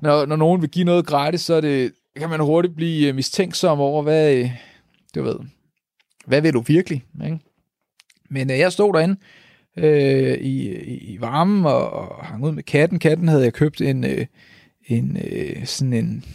[0.02, 3.16] når, når nogen vil give noget gratis, så er det, kan man hurtigt blive øh,
[3.16, 4.52] mistænksom over, hvad, øh,
[5.16, 5.36] du ved,
[6.26, 7.40] hvad vil du virkelig, ikke?
[8.32, 9.16] Men øh, jeg stod derinde
[9.78, 10.76] øh, i,
[11.14, 13.00] i, varmen og, og hang ud med katten.
[13.00, 14.26] Katten havde jeg købt en, øh,
[14.88, 16.26] en øh, sådan en,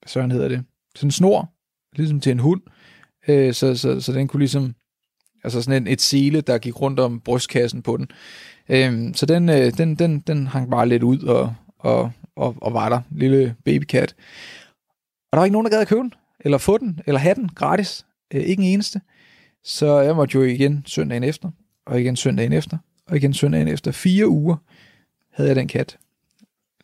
[0.00, 0.64] hvad søren hedder det,
[0.94, 1.52] sådan en snor,
[1.96, 2.60] ligesom til en hund,
[3.28, 4.74] øh, så, så, så den kunne ligesom
[5.44, 8.08] Altså sådan en, et sele, der gik rundt om brystkassen på den.
[8.68, 12.74] Øh, så den, øh, den, den, den hang bare lidt ud og, og, og, og
[12.74, 13.00] var der.
[13.10, 14.14] Lille babykat.
[15.32, 17.34] Og der var ikke nogen, der gad at købe den, eller få den, eller have
[17.34, 18.06] den gratis.
[18.34, 19.00] Øh, ikke en eneste.
[19.64, 21.50] Så jeg måtte jo igen søndagen efter,
[21.86, 23.92] og igen søndagen efter, og igen søndagen efter.
[23.92, 24.56] Fire uger
[25.30, 25.98] havde jeg den kat.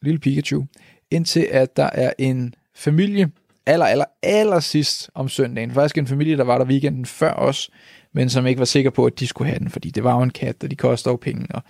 [0.03, 0.65] Lille Pikachu.
[1.11, 3.31] Indtil at der er en familie,
[3.67, 5.71] aller, aller, aller sidst om søndagen.
[5.71, 7.71] Faktisk en familie, der var der weekenden før os,
[8.13, 10.23] men som ikke var sikker på, at de skulle have den, fordi det var jo
[10.23, 11.47] en kat, og de koster jo penge.
[11.51, 11.63] Og...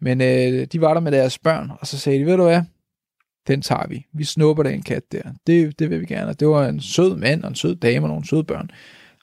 [0.00, 2.62] Men øh, de var der med deres børn, og så sagde de, ved du hvad,
[3.46, 4.06] den tager vi.
[4.12, 5.22] Vi snupper den kat der.
[5.46, 6.32] Det, det vil vi gerne.
[6.32, 8.70] Det var en sød mand og en sød dame og nogle søde børn.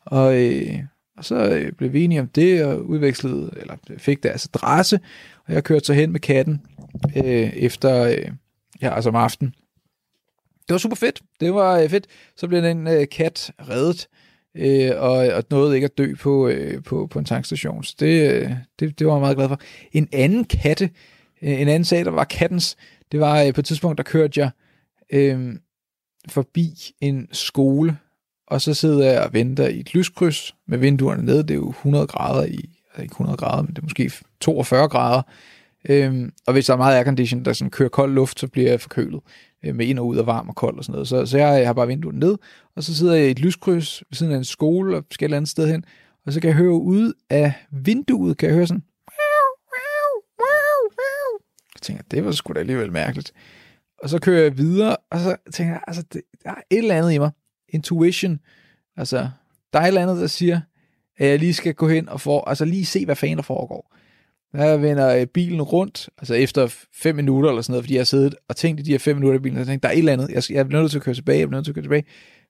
[0.05, 0.79] Og, øh,
[1.17, 4.99] og så øh, blev vi enige om det, og udvekslede, eller fik deres adresse,
[5.47, 6.61] og jeg kørte så hen med katten
[7.15, 8.31] øh, efter, øh,
[8.81, 9.55] ja, altså om aftenen.
[10.67, 11.21] Det var super fedt.
[11.39, 12.07] Det var øh, fedt.
[12.35, 14.07] Så blev den øh, kat reddet
[14.55, 17.83] øh, og, og nåede ikke at dø på, øh, på, på en tankstation.
[17.83, 19.59] Så det, øh, det, det var jeg meget glad for.
[19.91, 20.89] En anden katte,
[21.41, 22.77] øh, en anden sag, der var kattens,
[23.11, 24.49] det var øh, på et tidspunkt, der kørte jeg
[25.13, 25.55] øh,
[26.29, 27.97] forbi en skole,
[28.51, 31.37] og så sidder jeg og venter i et lyskryds med vinduerne nede.
[31.37, 34.87] Det er jo 100 grader i, altså ikke 100 grader, men det er måske 42
[34.87, 35.21] grader.
[35.89, 38.81] Øhm, og hvis der er meget aircondition, der sådan kører kold luft, så bliver jeg
[38.81, 39.19] forkølet
[39.65, 41.07] øh, med ind og ud af varm og kold og sådan noget.
[41.07, 42.37] Så, så jeg, jeg har bare vinduet ned,
[42.75, 45.35] og så sidder jeg i et lyskryds ved siden af en skole og skal et
[45.35, 45.85] andet sted hen,
[46.25, 48.83] og så kan jeg høre ud af vinduet, kan jeg høre sådan,
[51.75, 53.33] jeg tænker, det var sgu da alligevel mærkeligt.
[54.03, 56.95] Og så kører jeg videre, og så tænker jeg, altså, det, der er et eller
[56.95, 57.31] andet i mig.
[57.71, 58.39] Intuition.
[58.97, 59.29] Altså,
[59.73, 60.61] der er et eller andet, der siger,
[61.17, 63.95] at jeg lige skal gå hen og få, altså lige se, hvad fanden der foregår.
[64.53, 68.05] Jeg vender øh, bilen rundt, altså efter fem minutter eller sådan noget, fordi jeg har
[68.05, 69.93] siddet og tænkt i de her fem minutter i bilen, og tænkt, tænkte, der er
[69.93, 71.71] et eller andet, jeg, jeg er nødt til at køre tilbage, jeg er nødt til
[71.71, 72.03] at køre tilbage.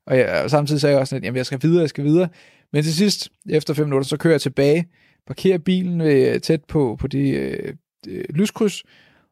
[0.08, 2.30] Og, jeg, og samtidig sagde jeg også, at jamen, jeg skal videre, jeg skal videre.
[2.74, 4.88] Men til sidst, efter fem minutter, så kører jeg tilbage,
[5.28, 7.74] parkerer bilen øh, tæt på, på det øh,
[8.08, 8.84] øh, lyskryds,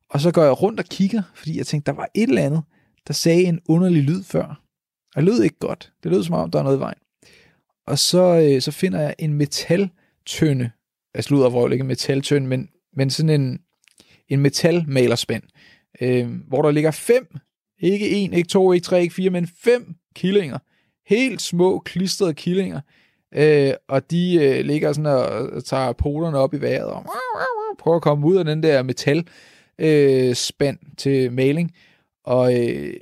[0.10, 2.62] og så går jeg rundt og kigger, fordi jeg tænkte, der var et eller andet,
[3.08, 4.62] der sagde en underlig lyd før.
[5.16, 5.92] Og det lød ikke godt.
[6.04, 6.98] Det lød som om, der er noget i vejen.
[7.88, 10.72] Og så, øh, så finder jeg en metaltønde altså,
[11.14, 13.60] af sluddervrøvl, ikke en metaltønde, men, men sådan en,
[14.28, 15.44] en metalmalerspand,
[16.02, 17.38] øh, hvor der ligger fem,
[17.80, 20.58] ikke en, ikke to, ikke tre, ikke fire, men fem killinger.
[21.08, 22.82] Helt små, klistrede killinger.
[23.36, 27.06] Øh, og de øh, ligger sådan og, og tager poterne op i vejret og
[27.80, 29.28] prøver at komme ud af den der metal
[29.80, 31.72] øh, spand til maling,
[32.24, 32.94] og, øh,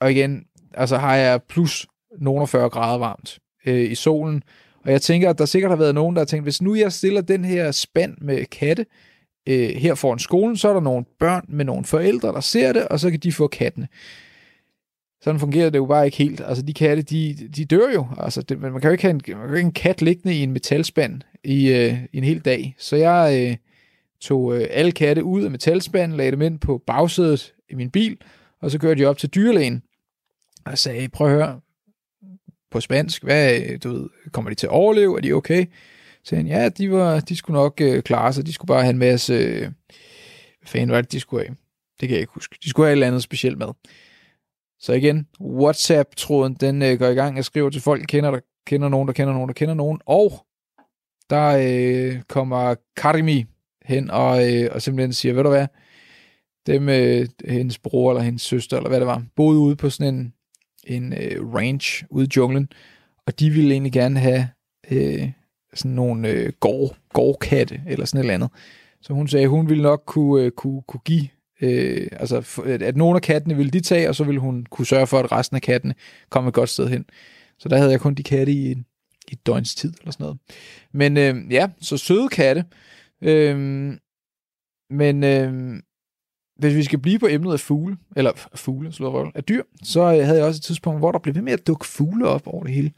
[0.00, 0.44] og igen,
[0.76, 1.86] altså har jeg plus
[2.18, 4.42] nogle 40 grader varmt øh, i solen,
[4.84, 6.92] og jeg tænker, at der sikkert har været nogen, der har tænkt, hvis nu jeg
[6.92, 8.86] stiller den her spand med katte
[9.48, 12.88] øh, her foran skolen, så er der nogle børn med nogle forældre, der ser det,
[12.88, 13.88] og så kan de få kattene.
[15.22, 16.40] Sådan fungerer det jo bare ikke helt.
[16.46, 18.06] Altså, de katte, de, de dør jo.
[18.18, 20.34] Altså, det, man kan jo ikke have en, man kan jo ikke en kat liggende
[20.34, 22.74] i en metalspand i, øh, i en hel dag.
[22.78, 23.56] Så jeg øh,
[24.20, 28.16] tog øh, alle katte ud af metalspanden, lagde dem ind på bagsædet i min bil,
[28.60, 29.82] og så kørte jeg op til dyrlægen
[30.66, 31.60] og sagde, prøv at høre,
[32.70, 35.16] på spansk, hvad, du ved, kommer de til at overleve?
[35.16, 35.66] Er de okay?
[35.66, 38.46] Så sagde han, ja, de, var, de skulle nok øh, klare sig.
[38.46, 39.34] De skulle bare have en masse...
[39.34, 41.56] Øh, hvad fanden var det, de skulle have?
[42.00, 42.58] Det kan jeg ikke huske.
[42.64, 43.66] De skulle have et eller andet specielt med.
[44.80, 47.36] Så igen, WhatsApp-tråden, den øh, går i gang.
[47.36, 50.00] Jeg skriver til folk, kender, der kender nogen, der kender nogen, der kender nogen.
[50.06, 50.46] Og
[51.30, 53.44] der øh, kommer Karimi
[53.84, 55.66] hen og, øh, og simpelthen siger, ved du hvad,
[56.66, 60.14] dem, øh, hendes bror eller hendes søster, eller hvad det var, boede ude på sådan
[60.14, 60.34] en,
[60.86, 62.68] en øh, ranch ude i junglen,
[63.26, 64.48] og de ville egentlig gerne have
[64.90, 65.30] øh,
[65.74, 68.50] sådan nogle øh, gård, gårdkatte, eller sådan et eller andet.
[69.00, 71.28] Så hun sagde, at hun ville nok kunne, øh, kunne, kunne give
[71.60, 75.06] Øh, altså, at nogle af kattene ville de tage, og så ville hun kunne sørge
[75.06, 75.94] for, at resten af kattene
[76.30, 77.04] kom et godt sted hen.
[77.58, 78.84] Så der havde jeg kun de katte i en,
[79.28, 80.38] i et døgns tid, eller sådan noget.
[80.92, 82.64] Men øh, ja, så søde katte.
[83.22, 83.56] Øh,
[84.90, 85.80] men øh,
[86.56, 90.24] hvis vi skal blive på emnet af fugle, eller fugle, slår af dyr, så øh,
[90.24, 92.64] havde jeg også et tidspunkt, hvor der blev ved med at dukke fugle op over
[92.64, 92.92] det hele.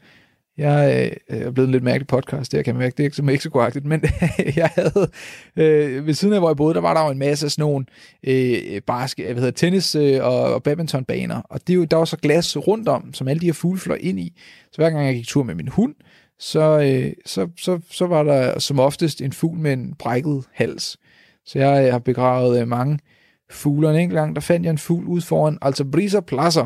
[0.57, 3.03] Jeg øh, øh er blevet en lidt mærkelig podcast, det jeg kan mærke, det er
[3.03, 4.03] ikke så Mexico-agtigt, men
[4.61, 5.09] jeg havde,
[5.55, 7.61] øh, ved siden af hvor jeg boede, der var der jo en masse af sådan
[7.61, 7.85] nogle
[8.27, 12.05] øh, barske, hvad hedder, tennis øh, og, og badmintonbaner, og det er jo, der var
[12.05, 14.33] så glas rundt om, som alle de her fugle fløj ind i.
[14.71, 15.95] Så hver gang jeg gik tur med min hund,
[16.39, 20.97] så, øh, så, så, så var der som oftest en fugl med en brækket hals.
[21.45, 22.99] Så jeg, øh, har begravet øh, mange
[23.49, 25.57] fugle, og en enkelt gang, der fandt jeg en fugl ud foran
[25.91, 26.65] briser Plaza,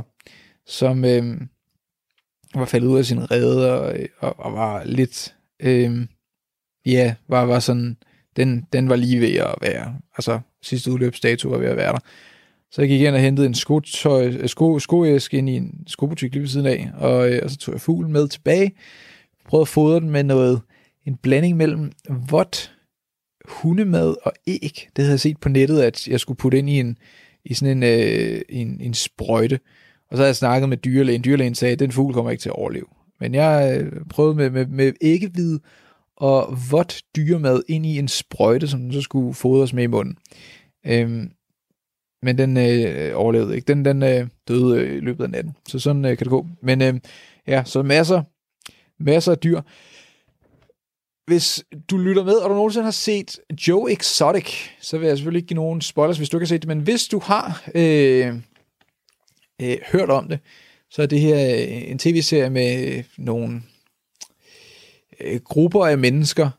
[0.66, 1.06] som...
[1.06, 1.42] Øh,
[2.56, 6.08] var faldet ud af sin rede og, øh, og, og var lidt, øh,
[6.86, 7.98] ja, var, var sådan,
[8.36, 12.00] den, den var lige ved at være, altså sidste udløbsdato var ved at være der.
[12.72, 16.34] Så jeg gik ind og hentede en skotøj, øh, sko, skoæske ind i en skobutik
[16.34, 18.72] lige ved siden af, og, øh, og så tog jeg fuglen med tilbage,
[19.46, 20.62] prøvede at fodre den med noget,
[21.06, 21.92] en blanding mellem
[22.30, 22.78] vådt
[23.52, 24.88] hundemad og æg.
[24.96, 26.98] Det havde jeg set på nettet, at jeg skulle putte ind i en,
[27.46, 29.60] i sådan en, øh, en, en sprøjte.
[30.10, 31.24] Og så havde jeg snakket med dyrlægen.
[31.24, 32.86] Dyrlægen sagde, at den fugl kommer ikke til at overleve.
[33.20, 35.60] Men jeg øh, prøvede med, med, med æggehvid
[36.18, 40.18] og vådt dyremad ind i en sprøjte, som den så skulle fodres med i munden.
[40.86, 41.32] Øhm,
[42.24, 43.66] men den øh, overlevede ikke.
[43.68, 45.54] Den, den øh, døde øh, i løbet af natten.
[45.68, 46.48] Så sådan øh, kan det gå.
[46.64, 46.94] Men øh,
[47.48, 48.24] ja, så masser,
[49.00, 49.62] masser af dyr.
[51.32, 55.40] Hvis du lytter med, og du nogensinde har set Joe Exotic, så vil jeg selvfølgelig
[55.40, 58.36] ikke give nogen spoilers, hvis du ikke har set det, men hvis du har, øh,
[59.62, 60.40] øh, hørt om det,
[60.90, 63.62] så er det her øh, en tv-serie med øh, nogle
[65.20, 66.50] øh, grupper af mennesker,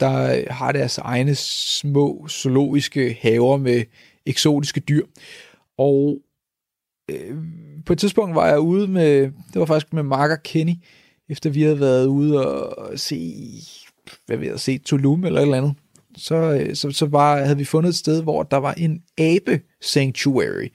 [0.00, 3.84] der øh, har deres egne små zoologiske haver med
[4.26, 5.06] eksotiske dyr.
[5.78, 6.18] Og
[7.10, 7.36] øh,
[7.86, 10.74] på et tidspunkt var jeg ude med, det var faktisk med Mark og Kenny,
[11.28, 13.34] efter vi havde været ude og se,
[14.26, 15.74] hvad ved jeg, se Tulum eller et eller andet.
[16.16, 19.60] Så, øh, så, så var, havde vi fundet et sted, hvor der var en abe
[19.80, 20.68] sanctuary,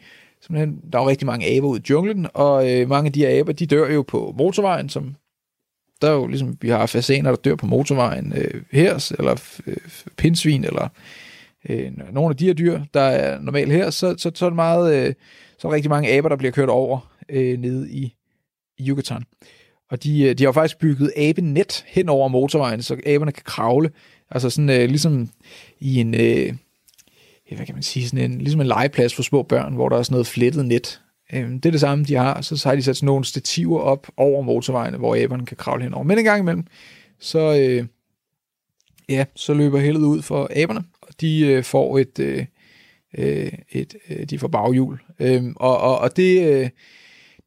[0.45, 3.39] Simpelthen, der er rigtig mange aber ude i junglen, og øh, mange af de her
[3.39, 5.15] aber, de dør jo på motorvejen, som
[6.01, 9.77] der er jo ligesom, vi har fasaner, der dør på motorvejen øh, her, eller øh,
[10.17, 10.87] pindsvin, eller
[11.69, 14.55] øh, nogle af de her dyr, der er normalt her, så, så, så er det
[14.55, 15.13] meget, øh,
[15.57, 18.15] så er der rigtig mange aber, der bliver kørt over øh, nede i,
[18.77, 19.23] i Yucatan.
[19.93, 23.91] Og de, øh, de har faktisk bygget abenet hen over motorvejen, så aberne kan kravle,
[24.31, 25.29] altså sådan øh, ligesom
[25.79, 26.53] i en, øh,
[27.55, 30.03] hvad kan man sige, sådan en, ligesom en legeplads for små børn, hvor der er
[30.03, 31.01] sådan noget flettet net.
[31.33, 32.41] Øh, det er det samme, de har.
[32.41, 35.83] Så, så har de sat sådan nogle stativer op over motorvejene, hvor aberne kan kravle
[35.83, 36.03] henover.
[36.03, 36.65] Men en gang imellem,
[37.19, 37.85] så, øh,
[39.09, 42.45] ja, så løber heldet ud for aberne, og de øh, får et, øh,
[43.17, 44.99] øh et øh, de får baghjul.
[45.19, 46.69] Øh, og, og, og det, øh,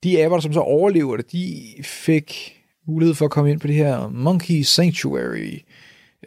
[0.06, 3.74] de aber, som så overlever det, de fik mulighed for at komme ind på det
[3.74, 5.58] her Monkey Sanctuary,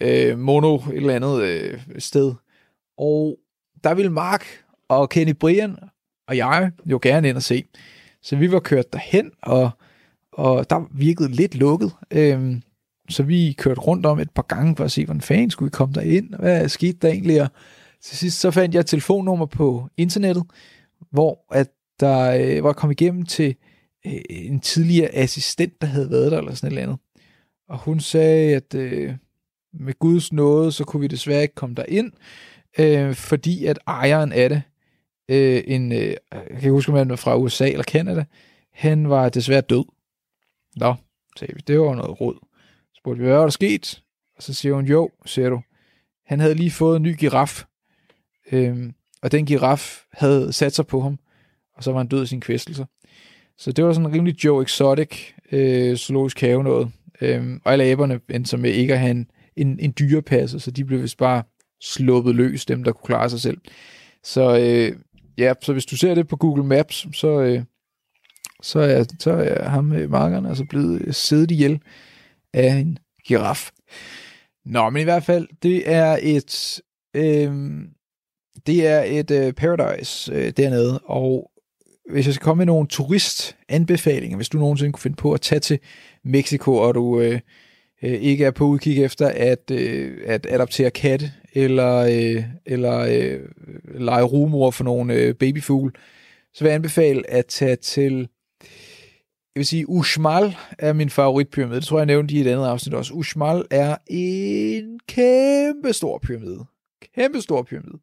[0.01, 2.33] øh, mono et eller andet øh, sted.
[2.97, 3.37] Og
[3.83, 4.45] der ville Mark
[4.89, 5.77] og Kenny Brian
[6.29, 7.63] og jeg jo gerne ind og se.
[8.21, 9.69] Så vi var kørt derhen, og,
[10.31, 11.91] og der virkede lidt lukket.
[12.11, 12.61] Øhm,
[13.09, 15.71] så vi kørte rundt om et par gange for at se, hvordan fanden skulle vi
[15.71, 17.47] komme der ind, hvad skete der egentlig, og
[18.01, 20.43] til sidst så fandt jeg et telefonnummer på internettet,
[21.11, 21.67] hvor at
[21.99, 23.55] der øh, var kommet igennem til
[24.05, 26.99] øh, en tidligere assistent, der havde været der, eller sådan et eller andet.
[27.69, 29.13] Og hun sagde, at øh,
[29.73, 32.11] med Guds nåde, så kunne vi desværre ikke komme der ind,
[32.79, 34.61] øh, fordi at ejeren af det
[35.29, 38.25] øh, en, øh, jeg kan ikke huske, om han var fra USA eller Canada,
[38.73, 39.85] han var desværre død.
[40.75, 40.95] Nå,
[41.37, 42.39] sagde vi, det var noget råd.
[42.93, 44.03] Så spurgte vi, hvad var der sket?
[44.37, 45.61] Og så siger hun, jo, siger du,
[46.25, 47.63] han havde lige fået en ny giraf,
[48.51, 48.91] øh,
[49.21, 51.19] og den giraf havde sat sig på ham,
[51.73, 52.85] og så var han død i sin kvæstelser.
[53.59, 56.91] Så det var sådan en rimelig Joe Exotic øh, zoologisk have noget.
[57.21, 60.71] Øhm, og alle aberne endte så med ikke at have en, en, en dyrepasse, så
[60.71, 61.43] de blev vist bare
[61.81, 63.57] sluppet løs, dem der kunne klare sig selv.
[64.23, 64.99] Så øh,
[65.37, 67.63] ja, så hvis du ser det på Google Maps, så, øh,
[68.61, 71.81] så, er, så er ham øh, med markerne altså blevet siddet ihjel
[72.53, 73.69] af en giraf.
[74.65, 76.81] Nå, men i hvert fald, det er et,
[77.13, 77.81] øh,
[78.67, 81.51] det er et øh, paradise øh, dernede, og
[82.09, 85.59] hvis jeg skal komme med nogle turistanbefalinger, hvis du nogensinde kunne finde på at tage
[85.59, 85.79] til
[86.23, 87.39] Mexico, og du øh,
[88.03, 93.39] øh, ikke er på udkig efter at, øh, at adoptere katte, eller, øh, eller øh,
[93.99, 95.91] lege rumor for nogle øh, babyfugle,
[96.53, 98.27] så vil jeg anbefale at tage til,
[99.55, 101.79] jeg vil sige, Uxmal er min favoritpyramide.
[101.79, 103.13] Det tror jeg, jeg nævnte i et andet afsnit også.
[103.13, 106.65] Uxmal er en kæmpe stor pyramide.
[107.15, 107.99] Kæmpe stor pyramide.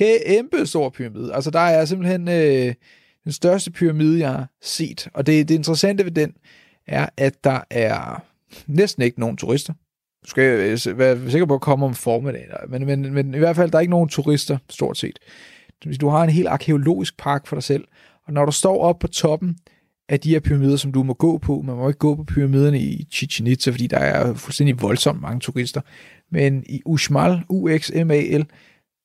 [0.00, 1.34] Kæmpe stor pyramide.
[1.34, 2.74] Altså, der er simpelthen øh,
[3.24, 5.08] den største pyramide, jeg har set.
[5.14, 6.32] Og det, det interessante ved den
[6.86, 8.24] er, at der er
[8.66, 9.72] næsten ikke nogen turister.
[10.24, 12.48] Du skal øh, være sikker på at komme om formiddagen.
[12.68, 15.18] Men, men, men i hvert fald, der er ikke nogen turister, stort set.
[16.00, 17.84] Du har en helt arkeologisk park for dig selv.
[18.26, 19.56] Og når du står op på toppen
[20.08, 22.80] af de her pyramider, som du må gå på, man må ikke gå på pyramiderne
[22.80, 25.80] i Chichen Itza, fordi der er fuldstændig voldsomt mange turister.
[26.30, 28.46] Men i Uxmal, UXMAL,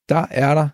[0.09, 0.69] der er der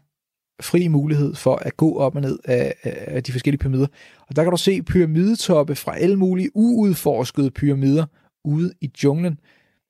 [0.61, 3.87] fri mulighed for at gå op og ned af, af de forskellige pyramider.
[4.29, 8.05] Og der kan du se pyramidetoppe fra alle mulige uudforskede pyramider
[8.45, 9.39] ude i junglen.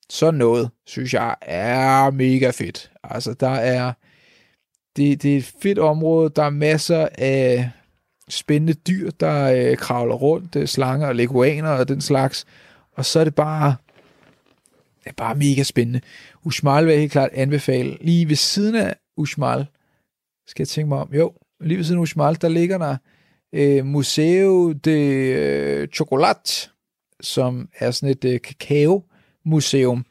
[0.09, 2.91] Så noget, synes jeg, er mega fedt.
[3.03, 3.93] Altså, der er...
[4.95, 6.31] Det, det er et fedt område.
[6.35, 7.69] Der er masser af
[8.29, 10.55] spændende dyr, der øh, kravler rundt.
[10.55, 12.45] Øh, slanger og leguaner og den slags.
[12.95, 13.75] Og så er det bare...
[15.03, 16.01] Det er bare mega spændende.
[16.43, 17.97] Ushmal vil jeg helt klart anbefale.
[18.01, 19.65] Lige ved siden af Ushmal,
[20.47, 21.13] skal jeg tænke mig om.
[21.13, 22.97] Jo, lige ved siden af Uxmal, der ligger der
[23.53, 26.71] øh, Museo de øh, Chocolat,
[27.21, 30.05] som er sådan et øh, kakao-museum.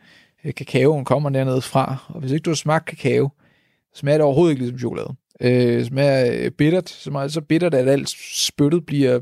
[0.45, 3.31] Øh, kakaoen kommer dernede fra, og hvis ikke du har smagt kakao,
[3.95, 5.15] smager det overhovedet ikke ligesom chokolade.
[5.41, 9.21] Øh, smager øh, bittert, så meget så bittert, at alt spyttet bliver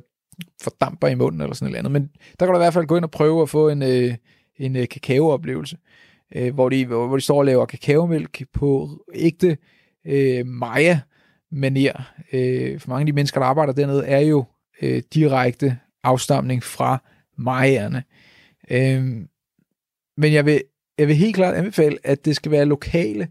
[0.62, 1.92] fordamper i munden eller sådan noget andet.
[1.92, 4.14] Men der kan du i hvert fald gå ind og prøve at få en, øh,
[4.56, 5.76] en øh, kakaooplevelse,
[6.34, 9.56] øh, hvor, de, hvor, hvor de står og laver kakaomælk på ægte
[10.04, 11.00] øh, Maya
[11.50, 12.12] manier.
[12.32, 14.44] Øh, for mange af de mennesker, der arbejder dernede, er jo
[14.82, 17.02] øh, direkte afstamning fra
[17.36, 18.04] Mayaerne.
[18.70, 19.02] Øh,
[20.16, 20.62] men jeg vil,
[20.98, 23.28] jeg vil helt klart anbefale, at det skal være lokale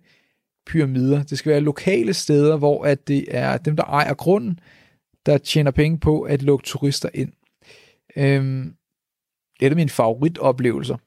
[0.65, 1.23] pyramider.
[1.23, 4.59] Det skal være lokale steder, hvor at det er dem, der ejer grunden,
[5.25, 7.31] der tjener penge på at lukke turister ind.
[8.15, 8.73] Øhm,
[9.59, 10.97] det er af mine favoritoplevelser.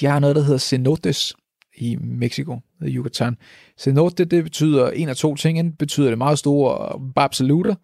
[0.00, 1.36] De har noget, der hedder cenotes
[1.76, 3.36] i Mexico, i Yucatan.
[3.78, 5.58] Cenote, det betyder en af to ting.
[5.58, 7.74] Enten betyder det meget store øh, babsaluter,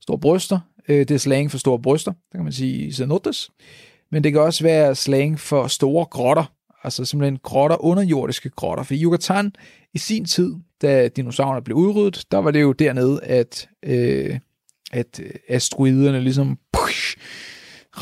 [0.00, 0.58] store bryster.
[0.88, 3.50] Øh, det er slang for store bryster, det kan man sige cenotes.
[4.12, 6.52] Men det kan også være slang for store grotter,
[6.84, 8.84] altså simpelthen grotter, underjordiske grotter.
[8.84, 9.52] For Yucatan
[9.94, 14.38] i sin tid, da dinosaurerne blev udryddet, der var det jo dernede, at, øh,
[14.92, 17.16] at øh, asteroiderne ligesom push,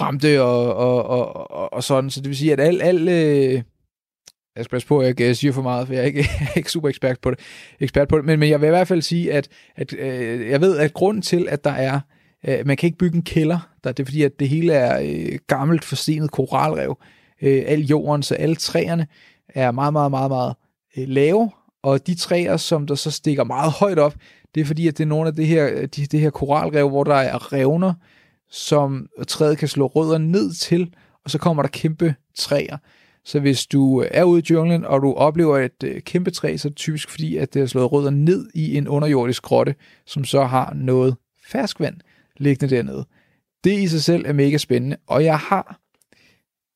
[0.01, 2.11] ramte og, og, og, og, og sådan.
[2.11, 3.63] Så det vil sige, at al, al øh,
[4.59, 6.49] jeg skal passe på, at jeg øh, siger for meget, for jeg er ikke, jeg
[6.55, 7.39] er ikke super ekspert på det,
[7.81, 8.25] ekspert på det.
[8.25, 11.23] Men, men jeg vil i hvert fald sige, at, at øh, jeg ved, at grunden
[11.23, 12.01] til, at der er,
[12.49, 15.01] øh, man kan ikke bygge en kælder, der, det er fordi, at det hele er
[15.03, 16.99] øh, gammelt, forstenet koralrev,
[17.43, 19.07] øh, al jorden, så alle træerne
[19.49, 20.55] er meget, meget, meget, meget
[20.97, 21.51] øh, lave,
[21.83, 24.15] og de træer, som der så stikker meget højt op,
[24.55, 27.05] det er fordi, at det er nogle af det her, de, det her koralrev, hvor
[27.05, 27.95] der er revner,
[28.51, 30.95] som træet kan slå rødder ned til,
[31.25, 32.77] og så kommer der kæmpe træer.
[33.29, 36.69] Så hvis du er ude i junglen, og du oplever et øh, kæmpe træ, så
[36.69, 39.75] er det typisk fordi, at det har slået rødder ned i en underjordisk grotte,
[40.07, 41.17] som så har noget
[41.47, 41.97] ferskvand
[42.37, 43.07] liggende dernede.
[43.65, 45.81] Det i sig selv er mega spændende, og jeg har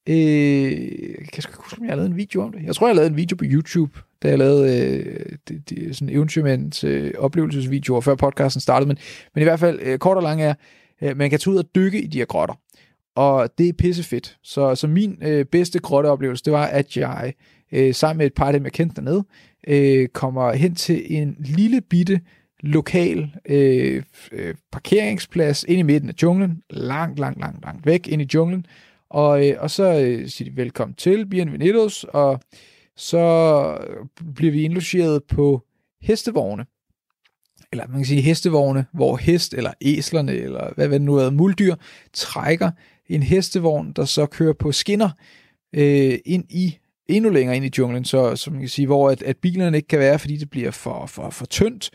[0.09, 2.63] Øh, jeg kan ikke huske, om jeg har lavet en video om det.
[2.65, 5.97] Jeg tror, jeg har lavet en video på YouTube, da jeg lavede øh, det, det,
[5.97, 8.89] sådan eventyrmænds øh, oplevelsesvideoer, før podcasten startede.
[8.89, 8.99] Men,
[9.35, 10.55] men i hvert fald, øh, kort og lang er,
[11.03, 12.55] øh, man kan tage ud og dykke i de her grotter.
[13.17, 14.39] Og det er pissefedt.
[14.43, 17.35] Så, så min øh, bedste grotteoplevelse, det var, at jeg
[17.73, 19.25] øh, sammen med et par af dem, jeg kendte dernede,
[19.67, 22.21] øh, kommer hen til en lille bitte
[22.61, 24.03] lokal øh,
[24.33, 28.67] øh, parkeringsplads ind i midten af junglen, langt, langt, langt, langt væk ind i junglen,
[29.11, 32.41] og, øh, og så øh, siger de velkommen til, bienvenidos, og
[32.97, 33.79] så
[34.35, 35.63] bliver vi indlogeret på
[36.03, 36.67] hestevogne.
[37.73, 41.31] eller man kan sige hestevogne, hvor hest eller æslerne, eller hvad, hvad det nu er,
[41.31, 41.75] muldyr,
[42.13, 42.71] trækker
[43.15, 45.11] en hestevogn, der så kører på skinner
[45.75, 49.23] øh, ind i endnu længere ind i junglen, så, som man kan sige, hvor at,
[49.23, 51.91] at bilerne ikke kan være, fordi det bliver for, for, for tyndt,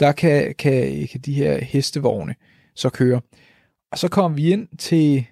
[0.00, 2.34] der kan, kan, kan de her hestevogne
[2.74, 3.20] så køre.
[3.92, 5.26] Og så kom vi ind til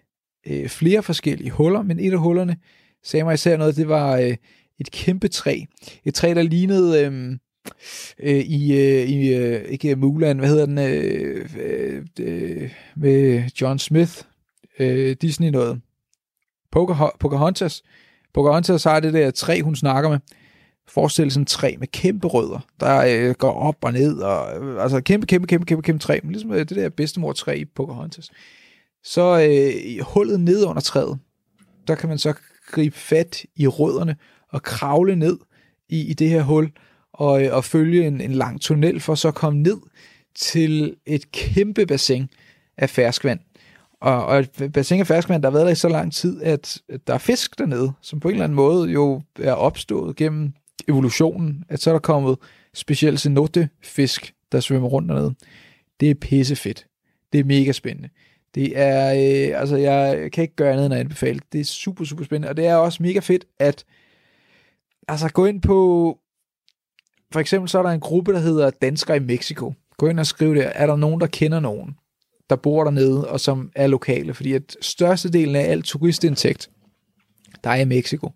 [0.46, 2.56] øh, flere forskellige huller, men et af hullerne
[3.04, 4.36] sagde mig især noget, det var øh,
[4.78, 5.60] et kæmpe træ.
[6.04, 7.38] Et træ, der lignede øh,
[8.18, 13.78] øh, i, øh, i øh, ikke Mulan, hvad hedder den, øh, øh, øh med John
[13.78, 14.22] Smith,
[14.78, 15.80] øh, Disney noget.
[17.20, 17.82] Pocahontas.
[18.34, 20.18] Pocahontas har det der træ, hun snakker med.
[20.88, 24.82] Forestil sådan en træ med kæmpe rødder, der øh, går op og ned, og, øh,
[24.82, 28.30] altså kæmpe, kæmpe, kæmpe, kæmpe, kæmpe træ, ligesom øh, det der bedstemor træ i Pocahontas.
[29.04, 31.18] Så øh, hullet ned under træet,
[31.88, 32.34] der kan man så
[32.66, 34.16] gribe fat i rødderne
[34.48, 35.38] og kravle ned
[35.88, 36.70] i, i det her hul,
[37.12, 39.76] og, øh, og følge en, en lang tunnel for så at komme ned
[40.34, 42.28] til et kæmpe bassin
[42.76, 43.40] af ferskvand.
[44.00, 46.82] Og, og et bassin af ferskvand, der har været der i så lang tid, at
[47.06, 50.52] der er fisk dernede, som på en eller anden måde jo er opstået gennem
[50.88, 52.38] evolutionen, at så er der kommet
[52.74, 55.34] specielt cenote-fisk, der svømmer rundt dernede.
[56.00, 56.86] Det er pissefedt.
[57.32, 58.08] Det er mega spændende.
[58.54, 61.40] Det er, øh, altså jeg kan ikke gøre andet end at anbefale.
[61.52, 63.84] Det er super, super spændende, og det er også mega fedt, at
[65.08, 66.18] altså gå ind på,
[67.32, 69.74] for eksempel så er der en gruppe, der hedder Danskere i Mexico.
[69.96, 71.96] Gå ind og skriv der, er der nogen, der kender nogen,
[72.50, 76.70] der bor dernede, og som er lokale, fordi at størstedelen af alt turistindtægt,
[77.64, 78.32] der er i Mexico,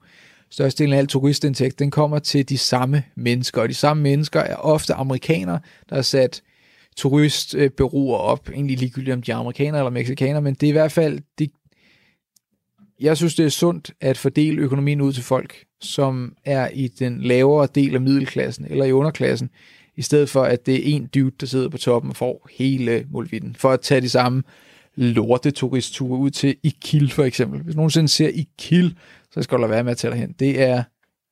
[0.51, 4.57] størstedelen af alt turistindtægt, den kommer til de samme mennesker, og de samme mennesker er
[4.57, 6.43] ofte amerikanere, der har sat
[6.97, 10.93] turistbyråer op, egentlig ligegyldigt om de er amerikanere eller mexikanere, men det er i hvert
[10.93, 11.49] fald, de,
[13.01, 17.21] jeg synes det er sundt at fordele økonomien ud til folk, som er i den
[17.21, 19.51] lavere del af middelklassen eller i underklassen,
[19.97, 23.07] i stedet for at det er en dude, der sidder på toppen og får hele
[23.11, 24.43] mulvitten, for at tage de samme
[24.95, 27.61] lorte turistture ud til Ikil for eksempel.
[27.63, 28.99] Hvis nogensinde ser Ikil,
[29.31, 30.33] så skal du lade være med at tage hen.
[30.33, 30.83] Det er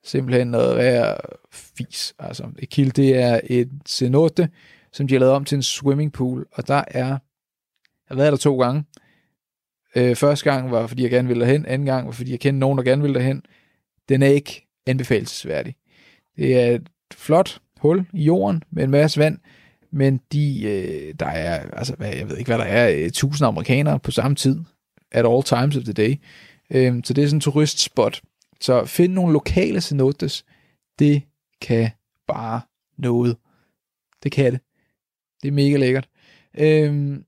[0.05, 1.17] simpelthen noget værre
[1.53, 2.15] fis.
[2.19, 4.49] Altså, Ikil, det er et cenote,
[4.93, 7.19] som de har lavet om til en swimmingpool, og der er, jeg
[8.09, 8.85] har været der to gange.
[9.97, 12.59] Øh, første gang var, fordi jeg gerne ville derhen, anden gang var, fordi jeg kendte
[12.59, 13.43] nogen, der gerne ville derhen.
[14.09, 15.77] Den er ikke anbefalesværdig.
[16.37, 19.39] Det er et flot hul i jorden med en masse vand,
[19.91, 23.47] men de, øh, der er, altså, hvad, jeg ved ikke, hvad der er, øh, tusind
[23.47, 24.61] amerikanere på samme tid,
[25.13, 26.15] at all times of the day.
[26.71, 28.21] Øh, så det er sådan en turistspot.
[28.61, 30.45] Så find nogle lokale cenotes,
[30.99, 31.23] det
[31.61, 31.91] kan
[32.29, 32.61] bare
[32.99, 33.37] noget.
[34.23, 34.61] Det kan det.
[35.43, 36.09] Det er mega lækkert.
[36.59, 37.19] Øh,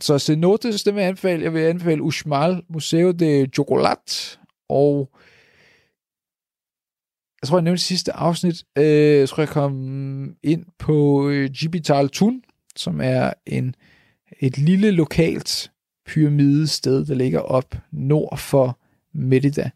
[0.00, 1.42] så cenotes, det vil jeg anbefale.
[1.42, 4.38] Jeg vil anbefale Uxmal Museo de Chocolat,
[4.68, 5.10] og
[7.42, 12.08] jeg tror, jeg nævnte sidste afsnit, øh, jeg tror, jeg kom ind på øh, Gibital
[12.08, 12.42] Tun,
[12.76, 13.74] som er en,
[14.40, 15.70] et lille lokalt
[16.06, 18.78] pyramidested, der ligger op nord for
[19.14, 19.70] Merida,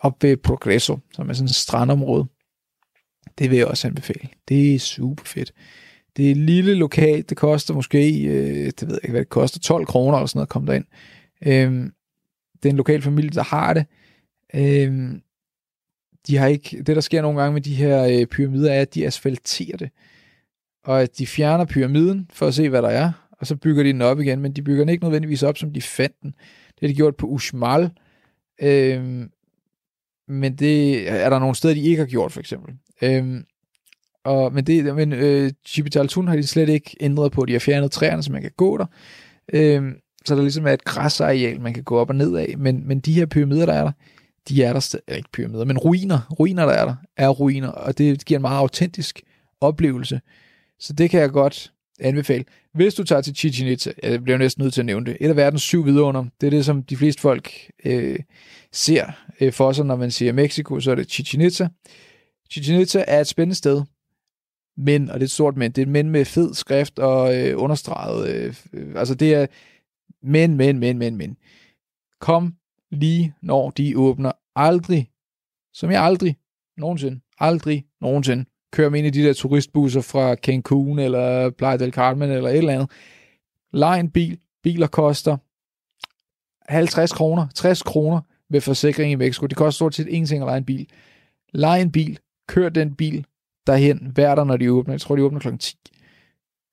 [0.00, 2.26] op ved Progreso, som er sådan et strandområde.
[3.38, 4.28] Det vil jeg også anbefale.
[4.48, 5.52] Det er super fedt.
[6.16, 9.28] Det er et lille lokalt, det koster måske, øh, det ved jeg ikke, hvad det
[9.28, 10.84] koster, 12 kroner eller sådan noget at komme derind.
[11.46, 11.90] Øh,
[12.62, 13.86] det er en lokal familie, der har det.
[14.54, 15.20] Øh,
[16.26, 18.94] de har ikke, det der sker nogle gange med de her øh, pyramider, er, at
[18.94, 19.90] de asfalterer det.
[20.84, 23.92] Og at de fjerner pyramiden for at se, hvad der er, og så bygger de
[23.92, 26.30] den op igen, men de bygger den ikke nødvendigvis op, som de fandt den.
[26.68, 27.90] Det har de gjort på Ushmal,
[28.62, 29.28] øh,
[30.28, 32.74] men det er der nogle steder, de ikke har gjort, for eksempel.
[33.02, 33.40] Øh,
[34.24, 35.50] og, men det, men øh,
[36.08, 37.44] Tun har de slet ikke ændret på.
[37.44, 38.86] De har fjernet træerne, så man kan gå der.
[39.52, 39.92] Øh,
[40.24, 42.54] så der ligesom er et græsareal, man kan gå op og ned af.
[42.58, 43.92] Men, men de her pyramider, der er der,
[44.48, 47.98] de er der stadig, ikke pyramider, men ruiner, ruiner der er der, er ruiner, og
[47.98, 49.22] det giver en meget autentisk
[49.60, 50.20] oplevelse.
[50.78, 52.44] Så det kan jeg godt anbefale.
[52.74, 55.28] Hvis du tager til Chichen Itza, jeg bliver næsten nødt til at nævne det, et
[55.28, 57.52] af verdens syv vidunder, det er det, som de fleste folk
[57.84, 58.18] øh,
[58.72, 59.06] ser
[59.40, 61.68] øh, for sig, når man siger Mexico, så er det Chichen Itza.
[62.50, 63.82] Chichen Itza er et spændende sted,
[64.76, 67.36] men, og det er et stort men, det er et men med fed skrift og
[67.36, 69.46] øh, understreget, øh, øh, altså det er
[70.22, 71.36] men, men, men, men, men.
[72.20, 72.54] Kom
[72.90, 74.32] lige når de åbner.
[74.56, 75.10] Aldrig,
[75.74, 76.36] som jeg aldrig,
[76.76, 81.92] nogensinde, aldrig, nogensinde, kører med ind i de der turistbusser fra Cancun eller Playa del
[81.92, 82.90] Carmen eller et eller andet.
[83.72, 84.38] Lej en bil.
[84.62, 85.36] Biler koster
[86.72, 88.20] 50 kroner, 60 kroner
[88.50, 89.46] ved forsikring i Mexico.
[89.46, 90.88] Det koster stort set ingenting at lege en bil.
[91.52, 92.18] Lej en bil.
[92.48, 93.26] Kør den bil
[93.66, 94.94] derhen hver der, når de åbner.
[94.94, 95.76] Jeg tror, de åbner klokken 10.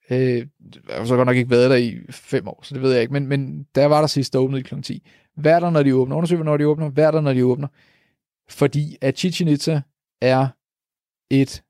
[0.09, 0.47] Øh,
[0.89, 3.01] jeg har så godt nok ikke været der i fem år, så det ved jeg
[3.01, 3.13] ikke.
[3.13, 5.07] Men, men der var der sidst, der åbnede klokken 10.
[5.35, 6.15] Hver der, når de åbner.
[6.15, 6.89] Undersøg, når de åbner.
[6.89, 7.67] Hvad der, når de åbner.
[8.49, 9.81] Fordi at Chichen Itza
[10.21, 10.47] er
[11.29, 11.63] et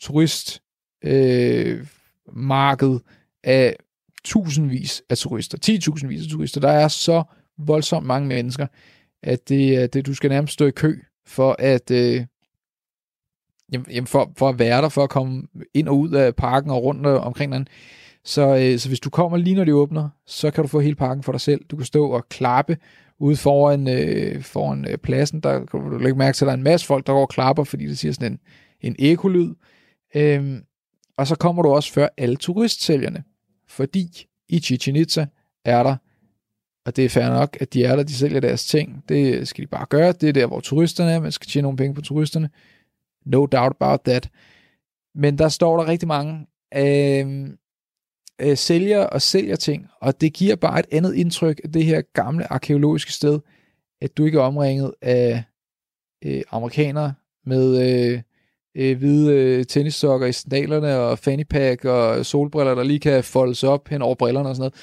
[0.00, 0.62] turist
[1.04, 1.86] øh,
[2.32, 2.98] marked
[3.44, 3.76] af
[4.24, 6.60] tusindvis af turister, 10.000 af turister.
[6.60, 7.22] Der er så
[7.58, 8.66] voldsomt mange mennesker,
[9.22, 12.26] at det, det, du skal nærmest stå i kø for at, øh,
[13.72, 15.42] jamen, for, for at være der, for at komme
[15.74, 17.68] ind og ud af parken og rundt øh, omkring den.
[18.24, 20.94] Så, øh, så hvis du kommer lige når de åbner, så kan du få hele
[20.94, 21.64] parken for dig selv.
[21.70, 22.76] Du kan stå og klappe
[23.20, 25.40] ude foran, øh, foran øh, pladsen.
[25.40, 27.28] Der kan du lægge mærke til, at der er en masse folk, der går og
[27.28, 28.38] klapper, fordi det siger sådan en,
[28.80, 29.54] en ekolyd.
[30.14, 30.62] Øhm,
[31.16, 33.24] og så kommer du også før alle turistsælgerne.
[33.68, 35.26] Fordi i Chichen Itza
[35.64, 35.96] er der,
[36.86, 39.04] og det er fair nok, at de er der, de sælger deres ting.
[39.08, 40.12] Det skal de bare gøre.
[40.12, 41.20] Det er der, hvor turisterne er.
[41.20, 42.50] Man skal tjene nogle penge på turisterne.
[43.28, 44.30] No doubt about that.
[45.14, 47.48] Men der står der rigtig mange øh,
[48.40, 52.02] øh, sælger og sælger ting, og det giver bare et andet indtryk af det her
[52.14, 53.40] gamle arkeologiske sted,
[54.00, 55.44] at du ikke er omringet af
[56.24, 57.14] øh, amerikanere
[57.46, 58.22] med øh,
[58.76, 63.64] øh, hvide øh, tennissokker i sandalerne og fanny pack og solbriller, der lige kan foldes
[63.64, 64.74] op hen over brillerne og sådan noget.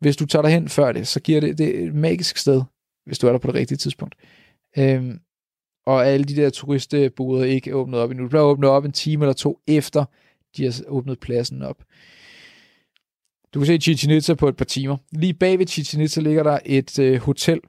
[0.00, 2.62] Hvis du tager dig hen før det, så giver det, det et magisk sted,
[3.06, 4.14] hvis du er der på det rigtige tidspunkt.
[4.78, 5.18] Øhm,
[5.86, 8.24] og alle de der turistboder ikke er åbnet op endnu.
[8.24, 10.04] Det bliver åbnet op en time eller to efter,
[10.56, 11.84] de har åbnet pladsen op.
[13.54, 14.96] Du kan se Chichen Itza på et par timer.
[15.12, 17.60] Lige bag ved Chichen Itza ligger der et øh, hotel,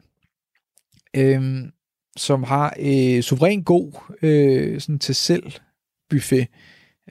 [1.16, 1.42] øh,
[2.18, 3.92] som har øh, suveræn god
[4.22, 5.52] øh, sådan til selv
[6.10, 6.48] buffet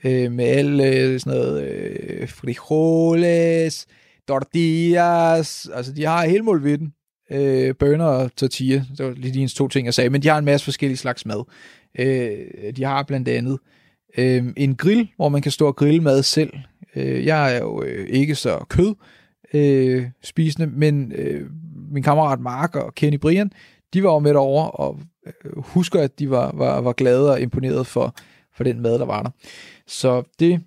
[0.03, 3.87] øh, med alle øh, sådan noget øh, frijoles,
[4.27, 6.93] tortillas, altså de har hele målvitten.
[7.31, 10.37] Øh, bønner og tortilla, det var lige de to ting, jeg sagde, men de har
[10.37, 11.43] en masse forskellige slags mad.
[11.99, 12.37] Øh,
[12.75, 13.59] de har blandt andet
[14.17, 16.53] øh, en grill, hvor man kan stå og grille mad selv.
[16.95, 18.95] Øh, jeg er jo øh, ikke så kød
[19.53, 21.41] øh, spisende, men øh,
[21.91, 23.51] min kammerat Mark og Kenny Brian,
[23.93, 27.41] de var jo med over og øh, husker, at de var, var, var glade og
[27.41, 28.15] imponeret for,
[28.55, 29.29] for den mad, der var der.
[29.87, 30.61] Så det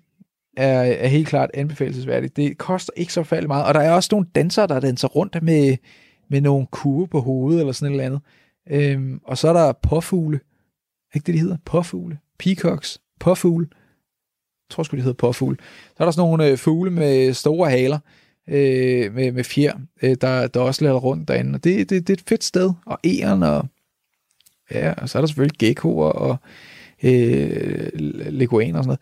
[0.57, 2.35] er, er helt klart anbefalesværdigt.
[2.35, 5.43] Det koster ikke så færdig meget, og der er også nogle dansere, der danser rundt
[5.43, 5.77] med,
[6.29, 8.21] med nogle kurve på hovedet eller sådan et eller andet.
[8.69, 10.39] Øhm, og så er der påfugle.
[11.15, 11.57] Ikke det, de hedder?
[11.65, 12.19] Påfugle.
[12.39, 13.01] Peacocks.
[13.19, 13.67] Påfugle.
[13.71, 15.57] Jeg tror sgu, de hedder påfugle.
[15.87, 17.99] Så er der sådan nogle øh, fugle med store haler,
[18.49, 19.73] øh, med, med fjer,
[20.03, 21.55] øh, der, der også lader rundt derinde.
[21.55, 22.73] Og det, det, det er et fedt sted.
[22.85, 23.67] Og æren, og,
[24.71, 26.37] ja, og så er der selvfølgelig geckoer og
[27.03, 27.89] øh,
[28.29, 28.99] leguaner og sådan noget.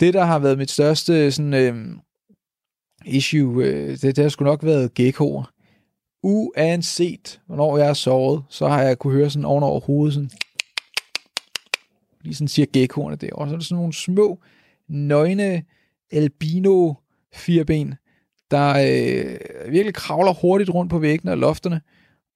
[0.00, 1.96] Det, der har været mit største sådan, øh,
[3.04, 5.52] issue, øh, det, det har sgu nok været geckoer.
[6.28, 10.30] Uanset, hvornår jeg har sovet, så har jeg kunne høre sådan ovenover hovedet, sådan,
[12.22, 13.28] lige sådan siger geckoerne der.
[13.32, 14.38] Og så er der sådan nogle små,
[14.88, 15.62] nøgne,
[16.12, 16.94] albino
[17.34, 17.94] fireben,
[18.50, 21.80] der øh, virkelig kravler hurtigt rundt på væggene og lofterne,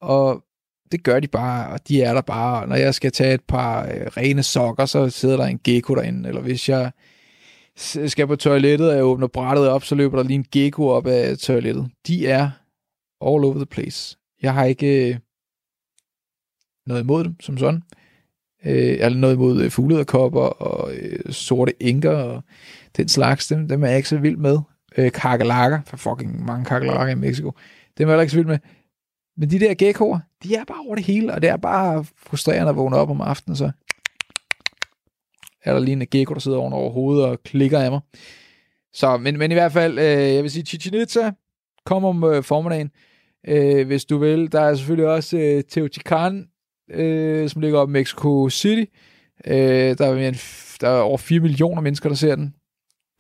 [0.00, 0.44] og
[0.92, 2.66] det gør de bare, og de er der bare.
[2.66, 6.28] Når jeg skal tage et par øh, rene sokker, så sidder der en gecko derinde,
[6.28, 6.90] eller hvis jeg
[8.06, 11.06] skal på toilettet, og jeg åbner brættet op, så løber der lige en gecko op
[11.06, 11.90] af toilettet.
[12.06, 12.50] De er
[13.20, 14.18] all over the place.
[14.42, 15.16] Jeg har ikke øh,
[16.86, 17.82] noget imod dem, som sådan.
[18.64, 22.42] Øh, eller noget imod øh, fuglederkopper og øh, sorte enker og
[22.96, 23.46] den slags.
[23.46, 24.58] Dem, dem er jeg ikke så vild med.
[24.96, 27.52] Øh, kakalakker, for fucking mange kakalakker i Mexico.
[27.98, 28.58] Dem er jeg ikke så vild med.
[29.36, 32.70] Men de der geckoer, de er bare over det hele, og det er bare frustrerende
[32.70, 33.70] at vågne op om aftenen, så
[35.64, 38.00] er der lige en gecko, der sidder oven over hovedet og klikker af mig.
[38.92, 41.32] Så, men, men i hvert fald, øh, jeg vil sige, Chichen Itza,
[41.84, 42.90] kom om øh, formiddagen,
[43.48, 44.52] øh, hvis du vil.
[44.52, 46.48] Der er selvfølgelig også øh, Teotihuacan,
[46.90, 48.90] øh, som ligger oppe i Mexico City.
[49.46, 52.54] Øh, der, er mere end, der er over 4 millioner mennesker, der ser den.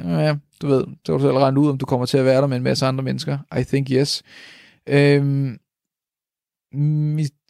[0.04, 2.40] Ja, du ved, så kan du selv regne ud, om du kommer til at være
[2.40, 3.38] der med en masse andre mennesker.
[3.58, 4.22] I think yes.
[4.88, 5.58] Øhm,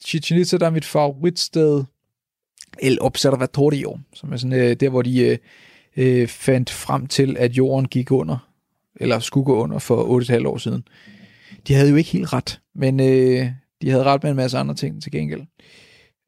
[0.05, 1.85] Chichen Itza, der er mit favoritsted,
[2.79, 5.39] El Observatorio, som er sådan øh, der, hvor de øh,
[5.97, 8.49] øh, fandt frem til, at jorden gik under,
[8.97, 10.85] eller skulle gå under for 8,5 år siden.
[11.69, 13.51] De havde jo ikke helt ret, men øh,
[13.83, 15.43] de havde ret med en masse andre ting til gengæld.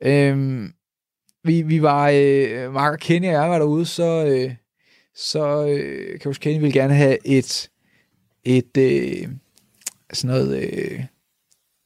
[0.05, 0.69] Øh,
[1.45, 4.55] vi, vi var, øh, Mark og Kenny og jeg var derude, så, øh,
[5.15, 7.71] så øh, kan jeg huske, Kenny ville gerne have et,
[8.45, 9.29] et øh,
[10.13, 11.05] sådan noget, øh,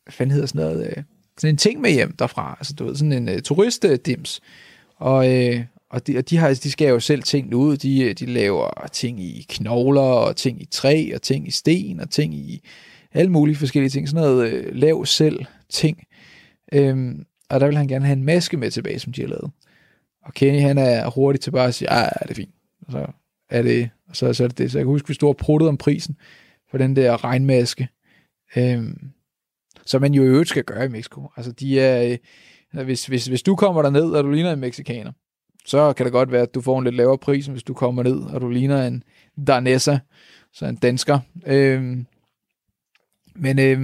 [0.04, 1.02] hvad fanden hedder sådan noget, øh,
[1.38, 2.56] sådan en ting med hjem derfra.
[2.60, 4.40] Altså, du ved, sådan en øh, turistdims.
[4.96, 7.76] Og, øh, og, de, og de, har, de skal jo selv ting ud.
[7.76, 12.00] De, øh, de laver ting i knogler, og ting i træ, og ting i sten,
[12.00, 12.60] og ting i
[13.12, 14.08] alle mulige forskellige ting.
[14.08, 16.06] Sådan noget øh, lav selv ting.
[16.72, 19.50] Øhm, og der vil han gerne have en maske med tilbage, som de har lavet.
[20.24, 22.54] Og Kenny, han er hurtig til bare at sige, ja, det er fint.
[22.86, 23.06] Og så
[23.50, 24.70] er det, og så, så er det det.
[24.70, 26.16] Så jeg kan huske, vi stod og pruttede om prisen
[26.70, 27.88] for den der regnmaske.
[28.56, 29.10] Øhm,
[29.86, 31.30] som man jo i øvrigt skal gøre i Mexico.
[31.36, 32.18] Altså, de er,
[32.74, 35.12] øh, hvis, hvis, hvis du kommer derned, og du ligner en mexikaner,
[35.64, 38.02] så kan det godt være, at du får en lidt lavere pris, hvis du kommer
[38.02, 39.02] ned, og du ligner en
[39.46, 39.98] Danessa,
[40.52, 41.18] så en dansker.
[41.46, 42.06] Øhm,
[43.38, 43.80] men, øh,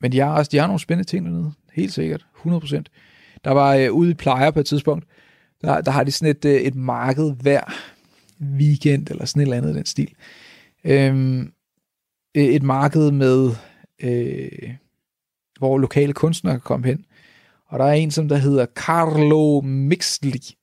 [0.00, 2.82] men de har, altså, de har nogle spændende ting dernede, helt sikkert, 100%.
[3.44, 5.04] Der var øh, ude i plejer på et tidspunkt,
[5.62, 7.60] der, der har de sådan et, øh, et marked hver
[8.42, 10.14] weekend, eller sådan et eller andet den stil.
[10.84, 11.52] Øhm,
[12.34, 13.50] øh, et marked med,
[14.02, 14.70] øh,
[15.58, 17.04] hvor lokale kunstnere kan komme hen.
[17.66, 20.54] Og der er en, som der hedder Carlo Mixli.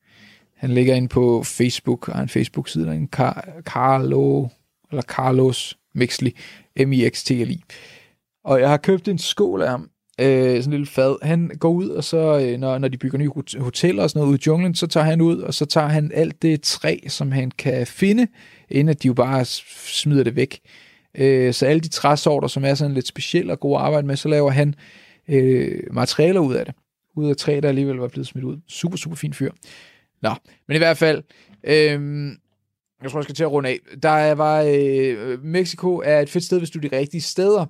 [0.56, 4.48] Han ligger ind på Facebook, og har en Facebook-side, der er en Car- Carlo,
[4.92, 6.36] eller Carlos Mixli,
[6.86, 7.64] M-I-X-T-L-I.
[8.46, 9.90] Og jeg har købt en skål af ham,
[10.22, 11.16] øh, sådan en lille fad.
[11.22, 14.30] Han går ud, og så, øh, når, når de bygger nye hoteller og sådan noget
[14.30, 17.32] ude i junglen, så tager han ud, og så tager han alt det træ, som
[17.32, 18.28] han kan finde,
[18.70, 20.60] inden at de jo bare smider det væk.
[21.18, 24.16] Øh, så alle de træsorter, som er sådan lidt specielle og gode at arbejde med,
[24.16, 24.76] så laver han
[25.30, 26.76] øh, materialer ud af det.
[27.18, 28.58] Ud af træ, der alligevel var blevet smidt ud.
[28.68, 29.52] Super, super fin fyr.
[30.22, 30.30] Nå,
[30.68, 31.24] men i hvert fald,
[31.64, 32.32] øh,
[33.04, 33.80] jeg tror, jeg skal til at runde af.
[34.04, 37.66] Der var, øh, Mexico er et fedt sted, hvis du er de rigtige steder.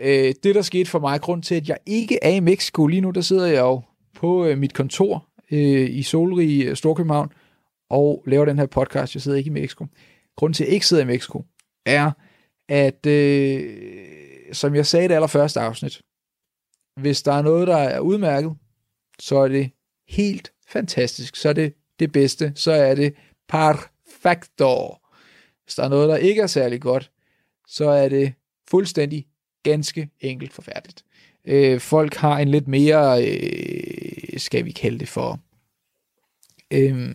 [0.00, 3.00] Øh, det, der skete for mig, grund til, at jeg ikke er i Mexico lige
[3.00, 3.82] nu, der sidder jeg jo
[4.14, 7.32] på øh, mit kontor øh, i solrige øh, Storkøbenhavn
[7.90, 9.14] og laver den her podcast.
[9.14, 9.86] Jeg sidder ikke i Mexico.
[10.36, 11.44] Grunden til, at jeg ikke sidder i Mexico,
[11.86, 12.10] er,
[12.68, 13.76] at øh,
[14.52, 16.02] som jeg sagde i det allerførste afsnit,
[17.00, 18.54] hvis der er noget, der er udmærket,
[19.18, 19.70] så er det
[20.08, 21.36] helt fantastisk.
[21.36, 22.52] Så er det det bedste.
[22.54, 23.14] Så er det
[23.48, 24.96] perfecto.
[25.64, 27.10] Hvis der er noget, der ikke er særlig godt,
[27.68, 28.34] så er det
[28.70, 29.26] fuldstændig
[29.64, 31.04] ganske enkelt forfærdeligt.
[31.44, 35.40] Øh, folk har en lidt mere, øh, skal vi kalde det for,
[36.70, 37.14] øh,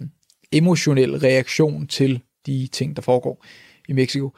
[0.52, 3.46] emotionel reaktion til de ting, der foregår
[3.88, 4.32] i Mexico.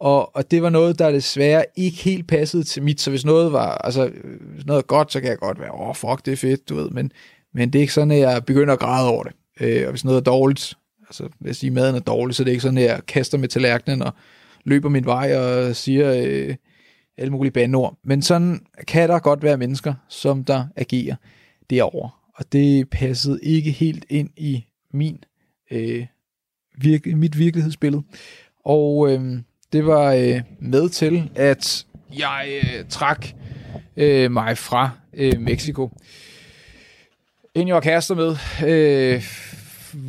[0.00, 3.52] Og, og det var noget, der desværre ikke helt passede til mit, så hvis noget
[3.52, 4.10] var, altså,
[4.54, 6.68] hvis noget er godt, så kan jeg godt være, åh, oh, fuck, det er fedt,
[6.68, 7.12] du ved, men,
[7.54, 9.32] men det er ikke sådan, at jeg begynder at græde over det.
[9.60, 10.74] Øh, og hvis noget er dårligt,
[11.06, 13.48] altså, hvis sige, maden er dårlig, så det er ikke sådan, at jeg kaster med
[13.48, 14.12] tallerkenen og
[14.64, 16.54] løber min vej og siger øh,
[17.18, 17.98] alle mulige bandeord.
[18.04, 21.16] Men sådan kan der godt være mennesker, som der agerer
[21.70, 22.10] derovre.
[22.34, 25.24] Og det passede ikke helt ind i min,
[25.70, 26.06] øh,
[26.78, 28.02] virke, mit virkelighedsbillede.
[28.64, 29.38] Og øh,
[29.72, 31.86] det var øh, med til, at
[32.18, 33.26] jeg øh, trak
[33.96, 35.90] øh, mig fra øh, Mexico.
[37.54, 39.22] En jeg var kærester med, øh,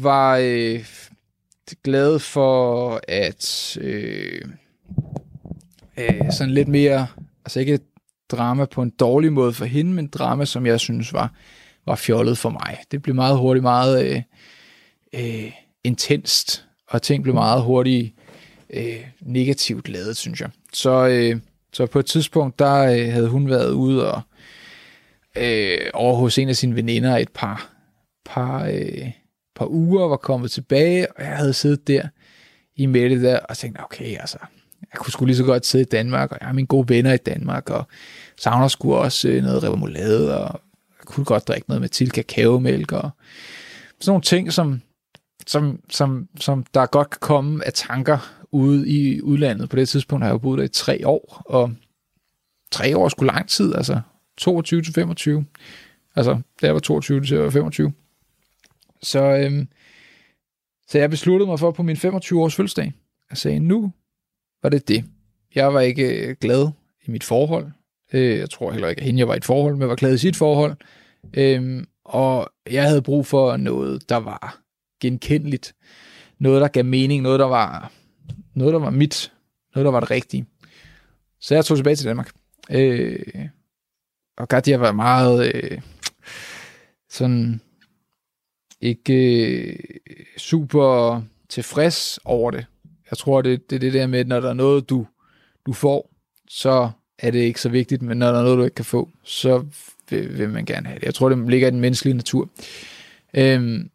[0.04, 0.86] var øh,
[1.84, 4.42] glad for at øh,
[6.00, 7.08] øh, sådan lidt mere,
[7.46, 7.80] altså ikke
[8.30, 11.34] drama på en dårlig måde for hende, men drama, som jeg synes var,
[11.86, 12.78] var fjollet for mig.
[12.92, 14.22] Det blev meget hurtigt meget øh,
[15.14, 15.52] øh,
[15.84, 18.16] intenst, og ting blev meget hurtigt
[18.70, 20.50] øh, negativt lavet, synes jeg.
[20.74, 21.40] Så, øh,
[21.74, 24.22] så på et tidspunkt, der øh, havde hun været ude og
[25.38, 27.70] øh, over hos en af sine veninder et par,
[28.26, 29.12] par, øh,
[29.56, 32.08] par uger, var kommet tilbage, og jeg havde siddet der
[32.76, 34.38] i Mette der, og tænkt, okay, altså,
[34.94, 37.14] jeg kunne sgu lige så godt sidde i Danmark, og jeg har mine gode venner
[37.14, 37.88] i Danmark, og
[38.38, 40.62] savner sgu også øh, noget remoulade, og
[41.00, 43.10] jeg kunne godt drikke noget med til kakaomælk, og
[44.00, 44.82] sådan nogle ting, som,
[45.48, 49.70] som, som, som der godt kan komme af tanker ude i udlandet.
[49.70, 51.72] På det tidspunkt har jeg jo boet der i tre år, og
[52.72, 54.02] tre år er sgu lang tid, altså
[54.38, 55.46] 22 til 25.
[56.16, 57.94] Altså, da jeg var 22 til 25.
[59.02, 59.68] Så, øhm,
[60.88, 62.94] så jeg besluttede mig for på min 25 års fødselsdag.
[63.30, 63.92] Jeg sagde, nu
[64.64, 65.06] var det det.
[65.56, 66.68] Jeg var ikke øh, glad
[67.08, 67.72] i mit forhold.
[68.14, 70.14] Øh, jeg tror heller ikke, at hende jeg var i et forhold, men var glad
[70.14, 70.76] i sit forhold.
[71.34, 74.62] Øhm, og jeg havde brug for noget, der var
[75.02, 75.76] genkendeligt.
[76.40, 77.22] Noget, der gav mening.
[77.22, 77.92] Noget, der var,
[78.54, 79.34] noget, der var mit.
[79.76, 80.46] Noget, der var det rigtige.
[81.40, 82.32] Så jeg tog tilbage til Danmark.
[82.72, 83.50] Øh,
[84.38, 85.82] og Katja var meget øh,
[87.10, 87.62] sådan
[88.82, 89.76] ikke øh,
[90.38, 92.66] super tilfreds over det.
[93.12, 95.08] Jeg tror, det, det er det der med, at når der er noget, du,
[95.66, 96.12] du får,
[96.50, 96.90] så
[97.20, 99.66] er det ikke så vigtigt, men når der er noget, du ikke kan få, så
[100.10, 101.06] vil, vil man gerne have det.
[101.06, 102.50] Jeg tror, det ligger i den menneskelige natur.
[103.34, 103.90] Øhm,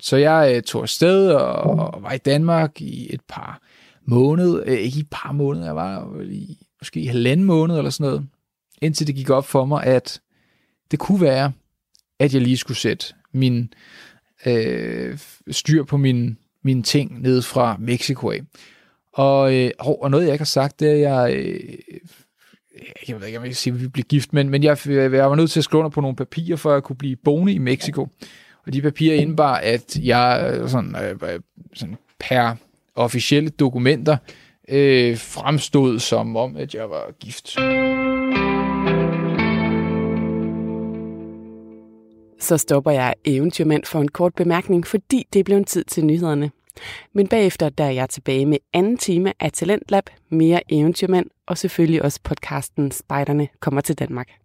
[0.00, 3.62] så jeg øh, tog afsted og, og var i Danmark i et par
[4.04, 7.90] måneder, øh, ikke i et par måneder, jeg var i måske i halvanden måned eller
[7.90, 8.26] sådan noget,
[8.82, 10.20] indtil det gik op for mig, at
[10.90, 11.52] det kunne være,
[12.18, 13.74] at jeg lige skulle sætte min
[14.46, 15.18] øh,
[15.50, 18.40] styr på min, mine ting ned fra Mexico af.
[19.12, 21.36] Og, øh, og noget, jeg ikke har sagt, det er, at jeg...
[21.36, 22.00] Øh, øh,
[23.08, 25.12] jeg ved ikke, om jeg kan sige, at vi blev gift, men, men jeg, øh,
[25.12, 27.52] jeg var nødt til at skrive under på nogle papirer, for at kunne blive boende
[27.52, 28.08] i Mexico.
[28.66, 31.40] Og de papirer indebar, at jeg øh, sådan, øh,
[31.74, 32.54] sådan per
[32.94, 34.16] officielle dokumenter
[34.68, 37.56] øh, fremstod som om, at jeg var gift.
[42.40, 46.50] Så stopper jeg Eventyrmand for en kort bemærkning, fordi det blev en tid til nyhederne.
[47.12, 52.02] Men bagefter der er jeg tilbage med anden time af Talentlab, mere Eventyrmand og selvfølgelig
[52.02, 54.39] også podcasten Spejderne kommer til Danmark.